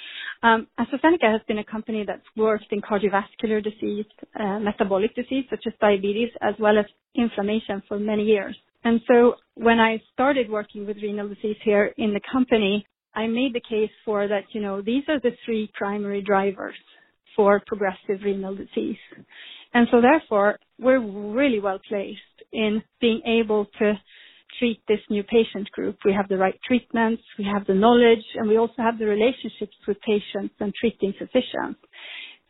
um, 0.42 0.68
AstraZeneca 0.80 1.32
has 1.32 1.42
been 1.48 1.60
a 1.60 1.64
company 1.66 2.04
that's 2.08 2.26
worked 2.36 2.72
in 2.72 2.82
cardiovascular 2.82 3.64
disease, 3.64 4.06
uh, 4.40 4.60
metabolic 4.60 5.14
disease 5.14 5.46
such 5.52 5.66
as 5.68 5.74
diabetes, 5.80 6.32
as 6.42 6.56
well 6.60 6.80
as 6.80 6.86
inflammation 7.14 7.84
for 7.88 8.00
many 8.00 8.24
years. 8.24 8.58
And 8.84 9.00
so, 9.08 9.36
when 9.54 9.80
I 9.80 10.02
started 10.14 10.50
working 10.50 10.88
with 10.88 10.98
renal 10.98 11.30
disease 11.30 11.58
here 11.64 11.94
in 11.98 12.14
the 12.14 12.22
company, 12.32 12.86
I 13.14 13.28
made 13.28 13.54
the 13.54 13.62
case 13.62 13.92
for 14.06 14.28
that. 14.28 14.46
You 14.54 14.62
know, 14.62 14.82
these 14.82 15.04
are 15.08 15.20
the 15.20 15.36
three 15.46 15.70
primary 15.76 16.24
drivers 16.24 16.76
for 17.36 17.62
progressive 17.68 18.24
renal 18.24 18.56
disease. 18.56 18.98
And 19.74 19.88
so 19.92 20.02
therefore, 20.02 20.60
we're 20.80 21.00
really 21.00 21.60
well 21.60 21.80
placed 21.88 22.20
in 22.52 22.84
being 23.02 23.22
able 23.26 23.66
to 23.80 23.94
treat 24.60 24.82
this 24.88 25.00
new 25.10 25.24
patient 25.24 25.70
group. 25.72 25.98
We 26.06 26.14
have 26.14 26.28
the 26.28 26.38
right 26.38 26.60
treatments, 26.68 27.22
we 27.38 27.46
have 27.46 27.66
the 27.66 27.74
knowledge, 27.74 28.24
and 28.36 28.48
we 28.50 28.58
also 28.58 28.80
have 28.80 29.00
the 29.00 29.06
relationships 29.06 29.76
with 29.88 29.98
patients 30.02 30.56
and 30.60 30.74
treating 30.74 31.14
physicians. 31.14 31.76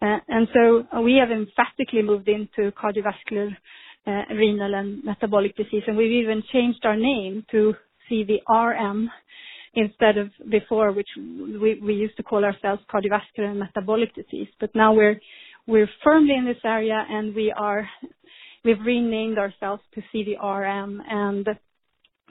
Uh, 0.01 0.17
and 0.27 0.47
so 0.53 1.01
we 1.01 1.15
have 1.15 1.31
emphatically 1.31 2.01
moved 2.01 2.27
into 2.27 2.71
cardiovascular, 2.71 3.49
uh, 4.05 4.33
renal 4.35 4.73
and 4.75 5.03
metabolic 5.03 5.55
disease, 5.55 5.83
and 5.87 5.95
we've 5.95 6.11
even 6.23 6.43
changed 6.51 6.83
our 6.83 6.97
name 6.97 7.45
to 7.51 7.73
CVRM 8.11 9.07
instead 9.75 10.17
of 10.17 10.29
before, 10.49 10.91
which 10.91 11.07
we, 11.17 11.79
we 11.81 11.93
used 11.93 12.17
to 12.17 12.23
call 12.23 12.43
ourselves 12.43 12.81
cardiovascular 12.93 13.49
and 13.49 13.59
metabolic 13.59 14.13
disease. 14.13 14.47
But 14.59 14.71
now 14.75 14.93
we're 14.93 15.19
we're 15.65 15.89
firmly 16.03 16.35
in 16.35 16.45
this 16.45 16.61
area, 16.65 17.05
and 17.09 17.33
we 17.33 17.53
are 17.57 17.87
we've 18.65 18.79
renamed 18.85 19.37
ourselves 19.37 19.81
to 19.95 20.01
CVRM, 20.13 20.99
and 21.07 21.47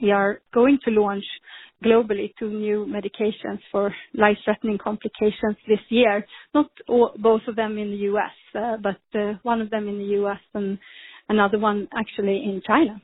we 0.02 0.10
are 0.10 0.40
going 0.52 0.78
to 0.84 0.90
launch 0.90 1.24
globally 1.84 2.32
two 2.38 2.50
new 2.50 2.86
medications 2.86 3.58
for 3.70 3.94
life-threatening 4.14 4.78
complications 4.82 5.56
this 5.66 5.80
year. 5.88 6.26
Not 6.54 6.70
all, 6.88 7.12
both 7.18 7.42
of 7.48 7.56
them 7.56 7.78
in 7.78 7.90
the 7.90 7.96
U.S., 8.12 8.30
uh, 8.54 8.76
but 8.82 9.18
uh, 9.18 9.34
one 9.42 9.60
of 9.60 9.70
them 9.70 9.88
in 9.88 9.98
the 9.98 10.12
U.S. 10.20 10.40
and 10.54 10.78
another 11.28 11.58
one 11.58 11.88
actually 11.96 12.42
in 12.44 12.62
China. 12.66 13.00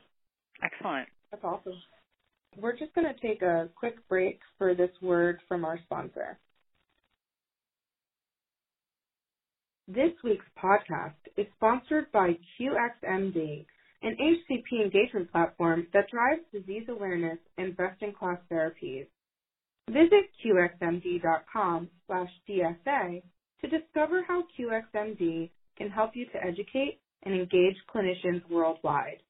Excellent. 0.63 1.07
That's 1.31 1.43
awesome. 1.43 1.73
We're 2.57 2.77
just 2.77 2.93
going 2.93 3.07
to 3.07 3.27
take 3.27 3.41
a 3.41 3.69
quick 3.75 3.95
break 4.09 4.39
for 4.57 4.73
this 4.75 4.91
word 5.01 5.39
from 5.47 5.63
our 5.63 5.79
sponsor. 5.85 6.37
This 9.87 10.11
week's 10.23 10.45
podcast 10.61 11.13
is 11.37 11.47
sponsored 11.55 12.11
by 12.11 12.37
QXMD, 12.59 13.65
an 14.03 14.15
HCP 14.21 14.81
engagement 14.81 15.31
platform 15.31 15.87
that 15.93 16.05
drives 16.11 16.41
disease 16.53 16.85
awareness 16.89 17.39
and 17.57 17.75
best-in-class 17.77 18.39
therapies. 18.51 19.07
Visit 19.89 20.25
qxmd.com 20.45 21.89
slash 22.07 22.29
DSA 22.49 23.23
to 23.61 23.67
discover 23.67 24.23
how 24.27 24.43
QXMD 24.59 25.49
can 25.77 25.89
help 25.89 26.11
you 26.13 26.25
to 26.27 26.43
educate 26.45 26.97
and 27.23 27.33
engage 27.35 27.75
clinicians 27.93 28.41
worldwide. 28.49 29.21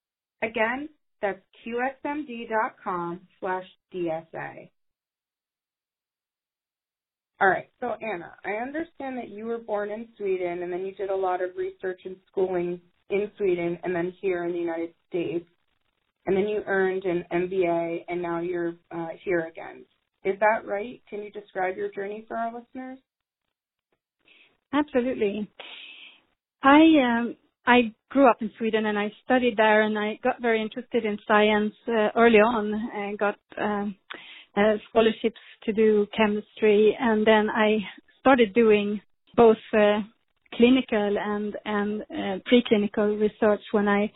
Again, 0.44 0.90
that's 1.22 1.40
qxmd.com 1.66 3.28
slash 3.40 3.66
DSA. 3.94 4.70
All 7.42 7.50
right, 7.50 7.70
so 7.80 7.96
Anna, 8.02 8.36
I 8.46 8.62
understand 8.62 9.18
that 9.18 9.30
you 9.30 9.46
were 9.46 9.58
born 9.60 9.92
in 9.92 10.08
Sweden 10.18 10.64
and 10.64 10.72
then 10.72 10.86
you 10.86 10.94
did 10.94 11.10
a 11.10 11.16
lot 11.16 11.42
of 11.42 11.52
research 11.56 12.00
and 12.06 12.18
schooling 12.28 12.80
in 13.10 13.32
Sweden 13.38 13.80
and 13.84 13.96
then 13.96 14.14
here 14.22 14.46
in 14.46 14.52
the 14.52 14.60
United 14.60 14.94
States. 15.10 15.46
And 16.26 16.36
then 16.36 16.48
you 16.48 16.62
earned 16.68 17.06
an 17.06 17.26
MBA 17.32 18.06
and 18.08 18.22
now 18.22 18.40
you're 18.40 18.76
uh, 18.92 19.10
here 19.24 19.48
again. 19.48 19.86
Is 20.24 20.38
that 20.40 20.68
right? 20.68 21.02
Can 21.10 21.24
you 21.24 21.32
describe 21.32 21.78
your 21.78 21.90
journey 21.90 22.26
for 22.28 22.38
our 22.38 22.54
listeners? 22.54 23.00
Absolutely. 24.74 25.50
I 26.62 26.82
um, 27.04 27.36
I 27.66 27.94
grew 28.10 28.30
up 28.30 28.42
in 28.42 28.52
Sweden 28.58 28.86
and 28.86 28.98
I 28.98 29.12
studied 29.24 29.58
there 29.58 29.84
and 29.84 29.98
I 29.98 30.20
got 30.24 30.42
very 30.42 30.62
interested 30.62 31.06
in 31.06 31.18
science 31.28 31.74
uh, 31.88 32.10
early 32.16 32.40
on 32.40 32.74
and 32.94 33.18
got 33.18 33.38
um, 33.60 33.96
uh, 34.58 34.76
scholarships 34.90 35.40
to 35.64 35.74
do 35.74 36.08
chemistry 36.16 36.98
and 37.00 37.26
then 37.26 37.50
I 37.50 37.78
started 38.20 38.54
doing 38.54 39.02
both 39.36 39.58
uh, 39.74 40.00
clinical 40.56 41.16
and 41.18 41.56
and 41.66 42.02
uh, 42.02 42.40
preclinical 42.52 43.20
research 43.20 43.62
when 43.72 43.88
I 43.88 44.12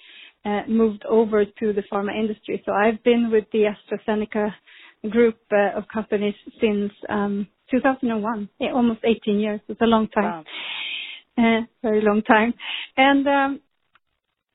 uh, 0.45 0.61
moved 0.67 1.03
over 1.05 1.45
to 1.45 1.73
the 1.73 1.83
pharma 1.91 2.17
industry. 2.17 2.61
So 2.65 2.71
I've 2.73 3.03
been 3.03 3.29
with 3.31 3.45
the 3.51 3.65
AstraZeneca 3.73 4.51
group 5.09 5.37
uh, 5.51 5.77
of 5.77 5.83
companies 5.93 6.35
since 6.59 6.91
um, 7.09 7.47
2001, 7.71 8.49
almost 8.73 8.99
18 9.03 9.39
years. 9.39 9.61
It's 9.67 9.81
a 9.81 9.85
long 9.85 10.07
time. 10.09 10.43
Wow. 11.37 11.59
Uh, 11.59 11.61
very 11.81 12.01
long 12.01 12.21
time. 12.23 12.53
And 12.97 13.27
um, 13.27 13.59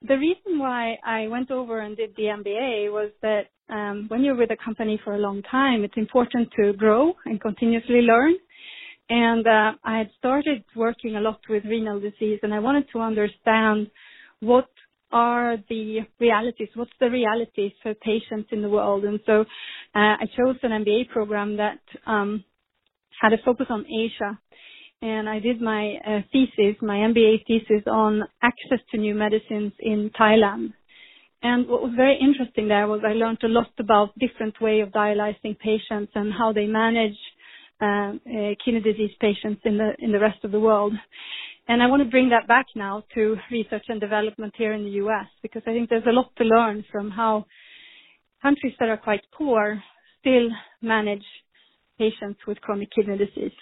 the 0.02 0.16
reason 0.16 0.58
why 0.58 0.98
I 1.04 1.26
went 1.26 1.50
over 1.50 1.80
and 1.80 1.96
did 1.96 2.14
the 2.16 2.24
MBA 2.24 2.92
was 2.92 3.10
that 3.22 3.46
um, 3.68 4.06
when 4.08 4.22
you're 4.22 4.36
with 4.36 4.50
a 4.50 4.56
company 4.64 5.00
for 5.04 5.14
a 5.14 5.18
long 5.18 5.42
time, 5.42 5.84
it's 5.84 5.96
important 5.96 6.48
to 6.56 6.72
grow 6.74 7.14
and 7.24 7.40
continuously 7.40 8.02
learn. 8.02 8.34
And 9.10 9.46
uh, 9.46 9.72
I 9.84 9.98
had 9.98 10.10
started 10.18 10.64
working 10.76 11.16
a 11.16 11.20
lot 11.20 11.40
with 11.48 11.64
renal 11.64 12.00
disease, 12.00 12.40
and 12.42 12.52
I 12.52 12.58
wanted 12.58 12.86
to 12.92 13.00
understand 13.00 13.90
what 14.40 14.68
are 15.10 15.56
the 15.70 16.00
realities, 16.20 16.68
what's 16.74 16.90
the 17.00 17.10
reality 17.10 17.72
for 17.82 17.94
patients 17.94 18.50
in 18.52 18.60
the 18.60 18.68
world. 18.68 19.04
And 19.04 19.20
so 19.24 19.40
uh, 19.40 19.44
I 19.94 20.26
chose 20.36 20.56
an 20.62 20.84
MBA 20.84 21.08
program 21.08 21.56
that 21.56 21.80
um, 22.06 22.44
had 23.20 23.32
a 23.32 23.38
focus 23.44 23.66
on 23.70 23.86
Asia 23.86 24.38
and 25.00 25.28
I 25.28 25.38
did 25.38 25.60
my 25.60 25.94
uh, 26.06 26.20
thesis, 26.32 26.76
my 26.82 26.96
MBA 26.96 27.46
thesis 27.46 27.86
on 27.86 28.22
access 28.42 28.84
to 28.90 28.98
new 28.98 29.14
medicines 29.14 29.72
in 29.78 30.10
Thailand. 30.18 30.72
And 31.40 31.68
what 31.68 31.82
was 31.82 31.92
very 31.94 32.18
interesting 32.20 32.66
there 32.66 32.88
was 32.88 33.02
I 33.06 33.12
learned 33.12 33.38
a 33.44 33.48
lot 33.48 33.70
about 33.78 34.18
different 34.18 34.60
way 34.60 34.80
of 34.80 34.88
dialyzing 34.88 35.56
patients 35.60 36.12
and 36.16 36.32
how 36.32 36.52
they 36.52 36.66
manage 36.66 37.16
kidney 37.80 38.80
disease 38.80 39.10
patients 39.20 39.62
in 39.64 39.78
the 39.78 39.92
in 39.98 40.12
the 40.12 40.18
rest 40.18 40.44
of 40.44 40.52
the 40.52 40.60
world. 40.60 40.92
And 41.68 41.82
I 41.82 41.86
want 41.86 42.02
to 42.02 42.08
bring 42.08 42.30
that 42.30 42.48
back 42.48 42.66
now 42.74 43.04
to 43.14 43.36
research 43.50 43.84
and 43.88 44.00
development 44.00 44.54
here 44.56 44.72
in 44.72 44.84
the 44.84 44.96
U.S. 45.02 45.26
because 45.42 45.62
I 45.66 45.72
think 45.72 45.90
there's 45.90 46.06
a 46.06 46.12
lot 46.12 46.30
to 46.38 46.44
learn 46.44 46.84
from 46.90 47.10
how 47.10 47.44
countries 48.40 48.72
that 48.80 48.88
are 48.88 48.96
quite 48.96 49.20
poor 49.36 49.82
still 50.20 50.48
manage 50.80 51.24
patients 51.98 52.40
with 52.46 52.60
chronic 52.60 52.88
kidney 52.94 53.18
disease. 53.18 53.52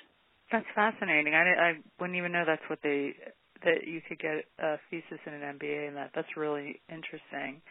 That's 0.52 0.66
fascinating. 0.74 1.34
I, 1.34 1.70
I 1.70 1.72
wouldn't 1.98 2.16
even 2.16 2.32
know 2.32 2.44
that's 2.46 2.62
what 2.68 2.78
they 2.82 3.14
that 3.64 3.86
you 3.86 4.00
could 4.06 4.18
get 4.18 4.44
a 4.60 4.76
thesis 4.90 5.18
and 5.26 5.42
an 5.42 5.58
MBA 5.58 5.88
in 5.88 5.94
that. 5.94 6.10
That's 6.14 6.28
really 6.36 6.80
interesting. 6.88 7.62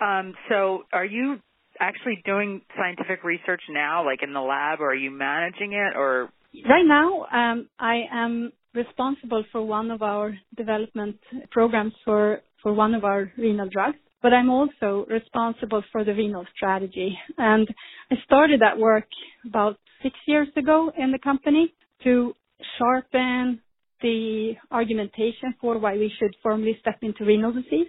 Um, 0.00 0.34
so, 0.48 0.84
are 0.92 1.04
you 1.04 1.40
actually 1.80 2.22
doing 2.24 2.62
scientific 2.76 3.24
research 3.24 3.62
now, 3.70 4.04
like 4.04 4.22
in 4.22 4.32
the 4.32 4.40
lab, 4.40 4.80
or 4.80 4.90
are 4.90 4.94
you 4.94 5.10
managing 5.10 5.72
it, 5.72 5.96
or? 5.96 6.30
Right 6.68 6.86
now, 6.86 7.26
um, 7.32 7.68
I 7.78 8.02
am 8.12 8.52
responsible 8.74 9.44
for 9.52 9.64
one 9.64 9.90
of 9.90 10.02
our 10.02 10.36
development 10.56 11.16
programs 11.50 11.92
for 12.04 12.40
for 12.62 12.72
one 12.72 12.94
of 12.94 13.04
our 13.04 13.30
renal 13.36 13.68
drugs 13.68 13.98
but 14.22 14.32
I'm 14.32 14.50
also 14.50 15.06
responsible 15.08 15.82
for 15.92 16.04
the 16.04 16.12
renal 16.12 16.44
strategy. 16.56 17.16
And 17.36 17.68
I 18.10 18.16
started 18.24 18.60
that 18.60 18.78
work 18.78 19.06
about 19.46 19.76
six 20.02 20.14
years 20.26 20.48
ago 20.56 20.90
in 20.96 21.12
the 21.12 21.18
company 21.18 21.72
to 22.04 22.34
sharpen 22.78 23.60
the 24.00 24.54
argumentation 24.70 25.54
for 25.60 25.78
why 25.78 25.94
we 25.94 26.12
should 26.18 26.34
formally 26.42 26.76
step 26.80 26.98
into 27.02 27.24
renal 27.24 27.52
disease. 27.52 27.88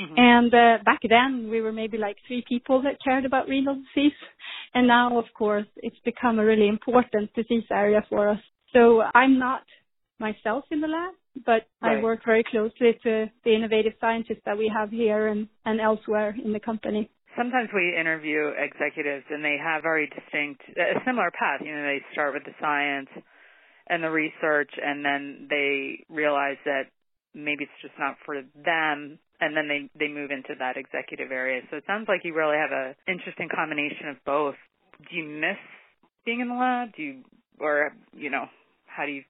Mm-hmm. 0.00 0.14
And 0.16 0.54
uh, 0.54 0.82
back 0.84 1.00
then, 1.08 1.48
we 1.50 1.60
were 1.60 1.72
maybe 1.72 1.98
like 1.98 2.16
three 2.26 2.44
people 2.48 2.82
that 2.82 3.02
cared 3.02 3.24
about 3.24 3.48
renal 3.48 3.74
disease. 3.94 4.12
And 4.74 4.86
now, 4.86 5.18
of 5.18 5.26
course, 5.36 5.66
it's 5.76 5.98
become 6.04 6.38
a 6.38 6.44
really 6.44 6.68
important 6.68 7.32
disease 7.34 7.64
area 7.70 8.04
for 8.08 8.28
us. 8.30 8.38
So 8.72 9.02
I'm 9.14 9.38
not 9.38 9.62
myself 10.18 10.64
in 10.70 10.80
the 10.80 10.88
lab, 10.88 11.14
but 11.44 11.66
right. 11.82 11.98
I 11.98 12.02
work 12.02 12.20
very 12.24 12.44
closely 12.44 12.98
to 13.02 13.26
the 13.44 13.54
innovative 13.54 13.92
scientists 14.00 14.42
that 14.46 14.56
we 14.56 14.70
have 14.74 14.90
here 14.90 15.28
and, 15.28 15.48
and 15.64 15.80
elsewhere 15.80 16.34
in 16.42 16.52
the 16.52 16.60
company. 16.60 17.10
Sometimes 17.36 17.70
we 17.74 17.96
interview 17.98 18.50
executives 18.56 19.24
and 19.30 19.44
they 19.44 19.56
have 19.62 19.82
very 19.82 20.06
distinct, 20.08 20.62
a 20.76 21.00
similar 21.06 21.30
path. 21.30 21.60
You 21.64 21.74
know, 21.74 21.82
they 21.82 22.00
start 22.12 22.34
with 22.34 22.44
the 22.44 22.52
science 22.60 23.08
and 23.88 24.02
the 24.02 24.10
research 24.10 24.70
and 24.82 25.04
then 25.04 25.46
they 25.48 26.04
realize 26.08 26.58
that 26.64 26.84
maybe 27.34 27.64
it's 27.64 27.82
just 27.82 27.94
not 27.98 28.16
for 28.24 28.36
them 28.64 29.18
and 29.42 29.56
then 29.56 29.66
they 29.66 29.90
they 29.98 30.06
move 30.06 30.30
into 30.30 30.54
that 30.58 30.78
executive 30.78 31.32
area 31.34 31.60
so 31.70 31.76
it 31.76 31.84
sounds 31.86 32.06
like 32.06 32.22
you 32.22 32.32
really 32.32 32.56
have 32.56 32.70
a 32.70 32.94
interesting 33.10 33.48
combination 33.50 34.08
of 34.08 34.16
both 34.24 34.56
do 35.10 35.16
you 35.18 35.26
miss 35.26 35.58
being 36.24 36.40
in 36.40 36.48
the 36.48 36.54
lab 36.54 36.94
do 36.94 37.02
you 37.02 37.14
or 37.58 37.92
you 38.14 38.30
know 38.30 38.46
how 38.86 39.04
do 39.04 39.12
you 39.12 39.22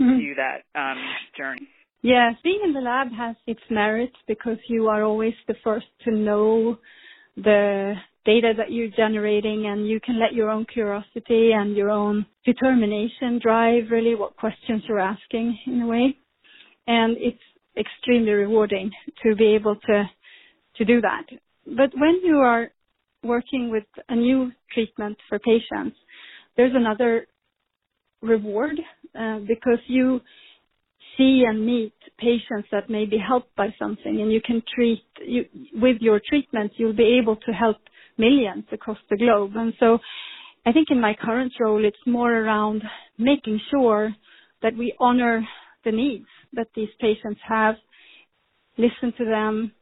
mm-hmm. 0.00 0.18
view 0.18 0.34
that 0.36 0.78
um, 0.78 0.98
journey? 1.36 1.68
Yes, 2.02 2.34
being 2.42 2.60
in 2.64 2.72
the 2.72 2.80
lab 2.80 3.08
has 3.12 3.36
its 3.46 3.60
merits 3.70 4.16
because 4.26 4.56
you 4.68 4.88
are 4.88 5.02
always 5.02 5.34
the 5.48 5.54
first 5.62 5.86
to 6.04 6.10
know 6.10 6.78
the 7.36 7.94
data 8.24 8.52
that 8.56 8.70
you're 8.72 8.90
generating 8.96 9.66
and 9.66 9.86
you 9.86 10.00
can 10.00 10.18
let 10.18 10.32
your 10.32 10.50
own 10.50 10.66
curiosity 10.72 11.52
and 11.54 11.76
your 11.76 11.90
own 11.90 12.24
determination 12.44 13.38
drive 13.42 13.84
really 13.90 14.14
what 14.14 14.36
questions 14.36 14.82
you're 14.88 14.98
asking 15.00 15.58
in 15.66 15.82
a 15.82 15.86
way. 15.86 16.16
And 16.86 17.16
it's 17.18 17.38
extremely 17.78 18.32
rewarding 18.32 18.90
to 19.22 19.34
be 19.36 19.54
able 19.54 19.76
to 19.86 20.04
to 20.76 20.84
do 20.84 21.00
that. 21.00 21.24
But 21.66 21.90
when 21.94 22.20
you 22.24 22.38
are 22.38 22.70
working 23.22 23.70
with 23.70 23.84
a 24.08 24.16
new 24.16 24.50
treatment 24.72 25.18
for 25.28 25.38
patients, 25.38 25.96
there's 26.56 26.72
another 26.74 27.26
reward 28.22 28.78
uh, 29.18 29.38
because 29.40 29.78
you 29.86 30.20
see 31.16 31.44
and 31.46 31.64
meet 31.64 31.92
patients 32.18 32.68
that 32.72 32.88
may 32.90 33.06
be 33.06 33.18
helped 33.18 33.54
by 33.56 33.68
something 33.78 34.20
and 34.20 34.32
you 34.32 34.40
can 34.40 34.62
treat 34.74 35.02
you 35.26 35.44
with 35.74 35.96
your 36.00 36.20
treatment 36.28 36.72
you'll 36.76 36.96
be 36.96 37.18
able 37.20 37.36
to 37.36 37.52
help 37.52 37.76
millions 38.18 38.64
across 38.72 38.98
the 39.10 39.16
globe 39.16 39.52
and 39.56 39.72
so 39.80 39.98
i 40.66 40.72
think 40.72 40.88
in 40.90 41.00
my 41.00 41.14
current 41.20 41.52
role 41.60 41.84
it's 41.84 42.06
more 42.06 42.32
around 42.32 42.82
making 43.18 43.60
sure 43.70 44.14
that 44.62 44.76
we 44.76 44.94
honor 45.00 45.42
the 45.84 45.92
needs 45.92 46.26
that 46.52 46.68
these 46.74 46.88
patients 47.00 47.40
have 47.46 47.76
listen 48.78 49.12
to 49.18 49.24
them 49.24 49.72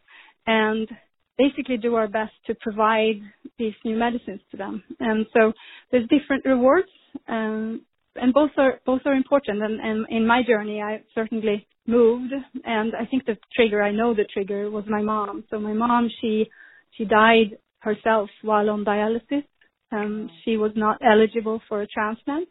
and 0.46 0.88
basically 1.37 1.76
do 1.76 1.94
our 1.94 2.08
best 2.08 2.32
to 2.46 2.54
provide 2.60 3.20
these 3.58 3.75
new 3.84 3.96
medicines 3.96 4.40
to 4.50 4.56
them 4.56 4.82
and 5.00 5.26
so 5.32 5.52
there's 5.90 6.08
different 6.08 6.44
rewards 6.44 6.88
um, 7.28 7.82
and 8.16 8.32
both 8.32 8.50
are 8.56 8.80
both 8.84 9.02
are 9.04 9.14
important. 9.14 9.62
And, 9.62 9.80
and 9.80 10.06
in 10.10 10.26
my 10.26 10.42
journey, 10.46 10.82
I 10.82 11.02
certainly 11.14 11.66
moved, 11.87 12.32
and 12.64 12.92
I 12.94 13.06
think 13.06 13.25
the 13.25 13.37
trigger, 13.54 13.82
I 13.82 13.92
know 13.92 14.14
the 14.14 14.26
trigger, 14.32 14.70
was 14.70 14.84
my 14.88 15.02
mom. 15.02 15.44
So 15.50 15.58
my 15.58 15.72
mom, 15.72 16.10
she 16.20 16.48
she 16.96 17.04
died 17.04 17.58
herself 17.80 18.28
while 18.42 18.70
on 18.70 18.84
dialysis. 18.84 19.44
Um, 19.92 20.30
she 20.44 20.56
was 20.56 20.72
not 20.76 20.98
eligible 21.02 21.62
for 21.68 21.82
a 21.82 21.87
transplant, 21.87 22.48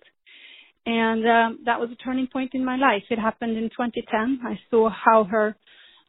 and 0.88 1.27
um, 1.27 1.60
that 1.65 1.79
was 1.79 1.89
a 1.91 2.03
turning 2.03 2.27
point 2.27 2.51
in 2.53 2.65
my 2.65 2.77
life. 2.77 3.03
It 3.10 3.20
happened 3.20 3.58
in 3.58 3.70
2010. 3.70 4.39
I 4.44 4.60
saw 4.72 4.89
how 4.89 5.25
her 5.25 5.56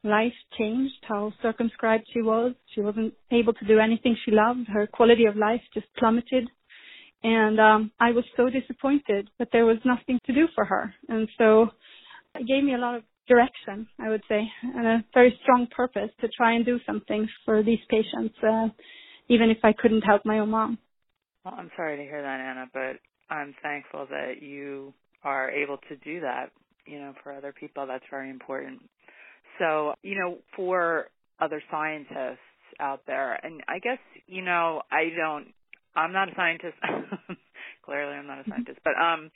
life 0.02 0.32
changed, 0.56 0.94
how 1.02 1.32
circumscribed 1.42 2.04
she 2.12 2.23
was. 2.23 2.54
She 2.75 2.80
wasn't 2.80 3.12
able 3.30 3.52
to 3.52 3.66
do 3.66 3.78
anything 3.78 4.16
she 4.25 4.30
loved. 4.30 4.68
Her 4.68 4.87
quality 4.87 5.26
of 5.26 5.37
life 5.37 5.61
just 5.75 5.87
plummeted 5.99 6.49
and 7.23 7.58
um 7.58 7.90
I 7.99 8.12
was 8.12 8.25
so 8.37 8.49
disappointed 8.49 9.28
that 9.38 9.49
there 9.52 9.66
was 9.66 9.78
nothing 9.85 10.18
to 10.26 10.32
do 10.32 10.47
for 10.54 10.64
her. 10.64 10.94
And 11.08 11.28
so 11.38 11.68
it 12.35 12.47
gave 12.47 12.62
me 12.62 12.75
a 12.75 12.78
lot 12.78 12.94
of 12.97 13.02
direction, 13.26 13.88
I 14.00 14.08
would 14.08 14.23
say, 14.28 14.49
and 14.62 14.87
a 14.87 15.04
very 15.12 15.38
strong 15.42 15.66
purpose 15.75 16.11
to 16.20 16.28
try 16.37 16.54
and 16.54 16.64
do 16.64 16.78
something 16.87 17.28
for 17.44 17.62
these 17.62 17.80
patients, 17.90 18.35
uh, 18.42 18.68
even 19.28 19.50
if 19.50 19.58
I 19.62 19.73
couldn't 19.73 20.02
help 20.02 20.23
my 20.25 20.38
own 20.38 20.50
mom. 20.50 20.78
Well, 21.44 21.54
I'm 21.58 21.70
sorry 21.76 21.97
to 21.99 22.02
hear 22.02 22.23
that, 22.23 22.40
Anna, 22.40 22.66
but 22.73 22.97
I'm 23.30 23.54
thankful 23.62 24.06
that 24.11 24.42
you 24.42 24.94
are 25.25 25.50
able 25.50 25.78
to 25.88 25.97
do 25.97 26.20
that. 26.20 26.50
You 26.87 26.99
know, 26.99 27.14
for 27.23 27.32
other 27.32 27.52
people, 27.52 27.87
that's 27.87 28.04
very 28.11 28.30
important. 28.30 28.80
So, 29.58 29.94
you 30.02 30.18
know, 30.18 30.38
for 30.56 31.08
other 31.40 31.62
scientists 31.70 32.38
out 32.80 33.02
there, 33.06 33.35
and 33.44 33.62
I 33.68 33.78
guess, 33.78 33.99
you 34.26 34.42
know, 34.42 34.82
I 34.90 35.11
don't 35.16 35.49
I'm 35.99 36.12
not 36.12 36.30
a 36.30 36.35
scientist. 36.37 36.76
Clearly, 37.85 38.14
I'm 38.14 38.26
not 38.26 38.47
a 38.47 38.49
scientist, 38.49 38.78
but 38.85 38.94
um, 38.94 39.30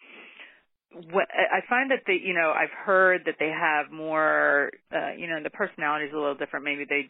what 1.11 1.27
I 1.33 1.61
find 1.69 1.91
that 1.91 2.01
they, 2.07 2.21
you 2.23 2.35
know, 2.35 2.53
I've 2.53 2.73
heard 2.85 3.23
that 3.27 3.37
they 3.39 3.49
have 3.49 3.91
more, 3.91 4.71
uh, 4.95 5.13
you 5.17 5.27
know, 5.27 5.43
the 5.43 5.51
personality 5.51 6.07
is 6.07 6.13
a 6.13 6.17
little 6.17 6.35
different. 6.35 6.65
Maybe 6.65 6.85
they 6.89 7.09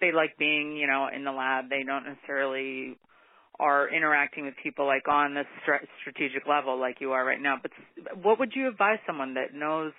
they 0.00 0.12
like 0.12 0.36
being, 0.38 0.76
you 0.76 0.86
know, 0.86 1.08
in 1.14 1.24
the 1.24 1.32
lab. 1.32 1.68
They 1.68 1.82
don't 1.84 2.06
necessarily 2.06 2.96
are 3.60 3.88
interacting 3.88 4.44
with 4.44 4.54
people 4.62 4.86
like 4.86 5.06
on 5.08 5.34
the 5.34 5.44
strategic 6.02 6.46
level 6.48 6.78
like 6.78 6.96
you 7.00 7.12
are 7.12 7.24
right 7.24 7.40
now. 7.40 7.56
But 7.60 7.70
what 8.22 8.38
would 8.38 8.52
you 8.54 8.68
advise 8.68 8.98
someone 9.06 9.34
that 9.34 9.54
knows 9.54 9.92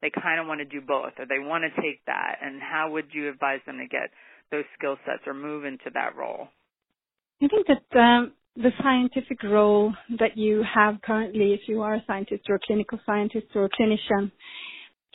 they 0.00 0.10
kind 0.10 0.40
of 0.40 0.46
want 0.46 0.60
to 0.60 0.64
do 0.64 0.80
both 0.80 1.12
or 1.18 1.26
they 1.26 1.38
want 1.38 1.64
to 1.64 1.82
take 1.82 2.04
that 2.06 2.36
and 2.42 2.60
how 2.60 2.90
would 2.90 3.06
you 3.12 3.28
advise 3.28 3.60
them 3.66 3.78
to 3.78 3.86
get 3.86 4.10
those 4.50 4.64
skill 4.78 4.96
sets 5.04 5.22
or 5.26 5.34
move 5.34 5.64
into 5.64 5.90
that 5.94 6.16
role? 6.16 6.48
I 7.42 7.48
think 7.48 7.66
that 7.66 7.98
um, 7.98 8.32
the 8.56 8.70
scientific 8.82 9.42
role 9.42 9.92
that 10.18 10.36
you 10.36 10.62
have 10.74 11.00
currently, 11.02 11.52
if 11.52 11.60
you 11.66 11.82
are 11.82 11.94
a 11.94 12.04
scientist 12.06 12.44
or 12.48 12.56
a 12.56 12.60
clinical 12.66 12.98
scientist 13.06 13.46
or 13.54 13.64
a 13.64 13.70
clinician, 13.70 14.30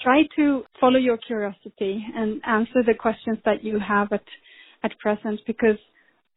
try 0.01 0.23
to 0.35 0.63
follow 0.79 0.97
your 0.97 1.17
curiosity 1.17 2.05
and 2.15 2.41
answer 2.45 2.83
the 2.85 2.93
questions 2.93 3.37
that 3.45 3.63
you 3.63 3.79
have 3.79 4.11
at, 4.11 4.23
at 4.83 4.97
present 4.99 5.39
because 5.47 5.77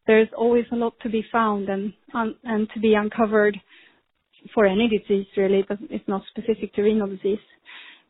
there's 0.08 0.28
always 0.36 0.64
a 0.72 0.76
lot 0.76 0.94
to 1.02 1.08
be 1.08 1.24
found 1.30 1.68
and, 1.68 1.92
um, 2.14 2.34
and 2.42 2.68
to 2.74 2.80
be 2.80 2.94
uncovered 2.94 3.56
for 4.54 4.66
any 4.66 4.88
disease 4.88 5.26
really, 5.36 5.64
but 5.68 5.78
it's 5.90 6.08
not 6.08 6.22
specific 6.30 6.74
to 6.74 6.82
renal 6.82 7.06
disease. 7.06 7.38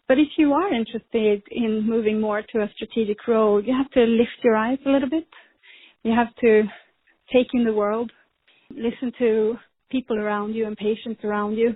But 0.06 0.18
if 0.18 0.28
you 0.38 0.54
are 0.54 0.72
interested 0.72 1.42
in 1.50 1.86
moving 1.86 2.18
more 2.18 2.40
to 2.40 2.58
a 2.62 2.70
strategic 2.74 3.28
role, 3.28 3.62
you 3.62 3.74
have 3.76 3.90
to 3.90 4.00
lift 4.00 4.42
your 4.42 4.56
eyes 4.56 4.78
a 4.86 4.90
little 4.90 5.10
bit. 5.10 5.28
You 6.02 6.14
have 6.14 6.34
to 6.36 6.62
take 7.30 7.48
in 7.52 7.64
the 7.64 7.74
world 7.74 8.10
listen 8.70 9.12
to 9.18 9.56
people 9.90 10.18
around 10.18 10.54
you 10.54 10.66
and 10.66 10.76
patients 10.76 11.20
around 11.24 11.56
you 11.56 11.74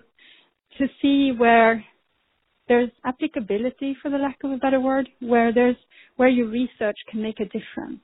to 0.79 0.87
see 1.01 1.33
where 1.37 1.85
there's 2.69 2.91
applicability 3.05 3.97
for 4.01 4.11
the 4.11 4.19
lack 4.19 4.39
of 4.45 4.51
a 4.51 4.57
better 4.57 4.81
word, 4.81 5.09
where 5.21 5.53
there's 5.53 5.77
where 6.17 6.29
your 6.29 6.49
research 6.49 6.97
can 7.11 7.23
make 7.23 7.41
a 7.41 7.45
difference. 7.45 8.01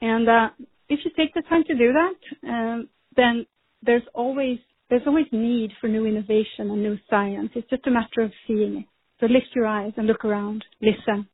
And 0.00 0.28
uh, 0.28 0.48
if 0.88 1.00
you 1.04 1.10
take 1.16 1.34
the 1.34 1.42
time 1.42 1.64
to 1.64 1.74
do 1.74 1.92
that, 1.92 2.48
um, 2.48 2.88
then 3.16 3.46
there's 3.82 4.02
always 4.14 4.58
there's 4.90 5.02
always 5.06 5.26
need 5.32 5.70
for 5.80 5.88
new 5.88 6.06
innovation 6.06 6.70
and 6.70 6.82
new 6.82 6.98
science. 7.08 7.50
It's 7.54 7.68
just 7.70 7.86
a 7.86 7.90
matter 7.90 8.20
of 8.20 8.30
seeing 8.46 8.78
it. 8.78 8.84
So 9.18 9.26
lift 9.26 9.48
your 9.54 9.66
eyes 9.66 9.92
and 9.96 10.06
look 10.06 10.24
around, 10.24 10.64
listen. 10.82 11.26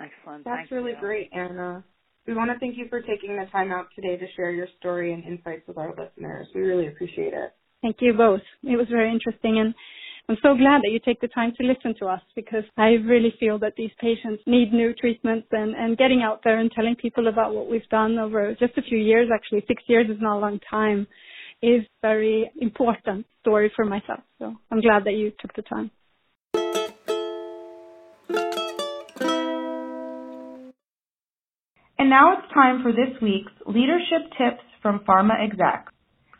Excellent. 0.00 0.44
That's 0.44 0.68
Thank 0.68 0.70
really 0.70 0.92
you. 0.92 0.98
great, 1.00 1.30
Anna. 1.32 1.84
We 2.26 2.34
want 2.34 2.50
to 2.50 2.58
thank 2.58 2.76
you 2.76 2.86
for 2.88 3.00
taking 3.00 3.36
the 3.36 3.46
time 3.50 3.70
out 3.70 3.86
today 3.94 4.16
to 4.16 4.26
share 4.36 4.50
your 4.50 4.68
story 4.78 5.12
and 5.12 5.24
insights 5.24 5.66
with 5.66 5.78
our 5.78 5.90
listeners. 5.90 6.48
We 6.54 6.62
really 6.62 6.88
appreciate 6.88 7.32
it. 7.32 7.52
Thank 7.82 7.96
you 8.00 8.12
both. 8.12 8.40
It 8.62 8.76
was 8.76 8.86
very 8.88 9.10
interesting 9.10 9.58
and 9.58 9.74
I'm 10.32 10.38
so 10.42 10.56
glad 10.56 10.80
that 10.80 10.90
you 10.90 10.98
take 10.98 11.20
the 11.20 11.28
time 11.28 11.52
to 11.60 11.66
listen 11.66 11.94
to 11.98 12.06
us 12.06 12.22
because 12.34 12.64
I 12.78 12.92
really 13.04 13.34
feel 13.38 13.58
that 13.58 13.74
these 13.76 13.90
patients 14.00 14.42
need 14.46 14.72
new 14.72 14.94
treatments 14.94 15.46
and, 15.52 15.74
and 15.74 15.98
getting 15.98 16.22
out 16.22 16.40
there 16.42 16.58
and 16.58 16.72
telling 16.72 16.96
people 16.96 17.28
about 17.28 17.54
what 17.54 17.68
we've 17.68 17.86
done 17.90 18.18
over 18.18 18.56
just 18.58 18.78
a 18.78 18.82
few 18.82 18.96
years, 18.96 19.28
actually 19.30 19.62
six 19.68 19.82
years 19.88 20.08
is 20.08 20.16
not 20.22 20.38
a 20.38 20.40
long 20.40 20.58
time, 20.70 21.06
is 21.62 21.82
very 22.00 22.50
important 22.62 23.26
story 23.40 23.70
for 23.76 23.84
myself. 23.84 24.20
So 24.38 24.54
I'm 24.70 24.80
glad 24.80 25.04
that 25.04 25.12
you 25.12 25.32
took 25.38 25.54
the 25.54 25.60
time. 25.60 25.90
And 31.98 32.08
now 32.08 32.38
it's 32.38 32.54
time 32.54 32.82
for 32.82 32.92
this 32.92 33.20
week's 33.20 33.52
leadership 33.66 34.30
tips 34.38 34.64
from 34.80 35.00
Pharma 35.00 35.44
Exec. 35.44 35.88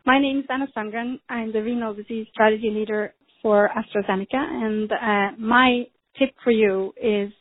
My 0.07 0.19
name 0.19 0.39
is 0.39 0.45
Anna 0.49 0.67
Sundgren. 0.75 1.21
I'm 1.29 1.53
the 1.53 1.63
renal 1.63 1.93
disease 1.93 2.27
strategy 2.33 2.71
leader 2.75 3.15
for 3.43 3.71
AstraZeneca. 3.77 4.35
And 4.35 4.91
uh, 4.93 5.37
my 5.39 5.85
tip 6.19 6.31
for 6.43 6.51
you 6.51 6.95
is 6.97 7.33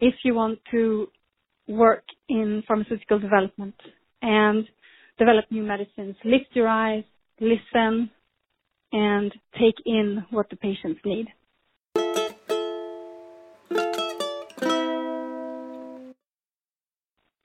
if 0.00 0.14
you 0.24 0.34
want 0.34 0.58
to 0.70 1.08
work 1.68 2.04
in 2.28 2.62
pharmaceutical 2.66 3.18
development 3.18 3.74
and 4.22 4.66
develop 5.18 5.44
new 5.50 5.62
medicines, 5.62 6.16
lift 6.24 6.46
your 6.54 6.68
eyes, 6.68 7.04
listen, 7.40 8.10
and 8.92 9.32
take 9.58 9.76
in 9.86 10.24
what 10.30 10.48
the 10.50 10.56
patients 10.56 11.00
need. 11.04 11.28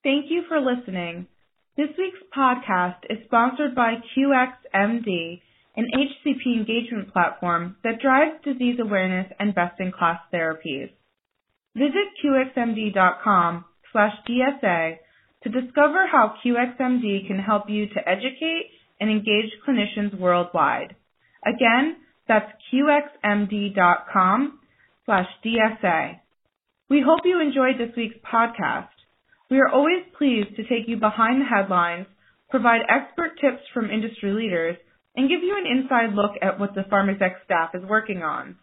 Thank 0.02 0.26
you 0.30 0.42
for 0.48 0.60
listening. 0.60 1.26
This 1.76 1.88
week's 1.98 2.22
podcast 2.36 2.98
is 3.10 3.18
sponsored 3.26 3.74
by 3.74 3.94
QXMD, 4.16 5.42
an 5.76 5.86
HCP 5.94 6.56
engagement 6.56 7.12
platform 7.12 7.76
that 7.84 8.00
drives 8.00 8.42
disease 8.44 8.78
awareness 8.80 9.30
and 9.38 9.54
best-in-class 9.54 10.20
therapies. 10.32 10.90
Visit 11.74 12.08
qxmd.com 12.24 13.64
slash 13.92 14.14
DSA 14.28 14.96
to 15.42 15.48
discover 15.50 16.06
how 16.10 16.34
QXMD 16.44 17.26
can 17.26 17.38
help 17.38 17.64
you 17.68 17.86
to 17.88 18.08
educate 18.08 18.70
and 18.98 19.10
engage 19.10 19.52
clinicians 19.68 20.18
worldwide. 20.18 20.96
Again, 21.44 21.96
that's 22.26 22.50
qxmd.com 22.72 24.58
slash 25.04 25.26
DSA. 25.44 26.20
We 26.88 27.02
hope 27.06 27.20
you 27.24 27.40
enjoyed 27.40 27.78
this 27.78 27.94
week's 27.96 28.16
podcast. 28.24 28.88
We 29.50 29.58
are 29.58 29.68
always 29.68 30.02
pleased 30.16 30.56
to 30.56 30.62
take 30.62 30.88
you 30.88 30.96
behind 30.96 31.40
the 31.40 31.46
headlines, 31.46 32.06
provide 32.50 32.80
expert 32.88 33.38
tips 33.40 33.62
from 33.72 33.90
industry 33.90 34.32
leaders, 34.32 34.76
and 35.16 35.28
give 35.28 35.42
you 35.42 35.56
an 35.56 35.66
inside 35.66 36.14
look 36.14 36.32
at 36.42 36.60
what 36.60 36.74
the 36.74 36.82
PharmExec 36.82 37.44
staff 37.44 37.70
is 37.74 37.82
working 37.88 38.22
on. 38.22 38.56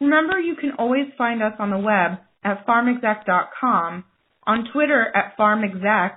Remember, 0.00 0.38
you 0.38 0.56
can 0.56 0.72
always 0.78 1.06
find 1.16 1.42
us 1.42 1.54
on 1.58 1.70
the 1.70 1.78
web 1.78 2.18
at 2.42 2.66
pharmexec.com, 2.66 4.04
on 4.46 4.68
Twitter 4.72 5.06
at 5.14 5.38
pharmexec, 5.38 6.16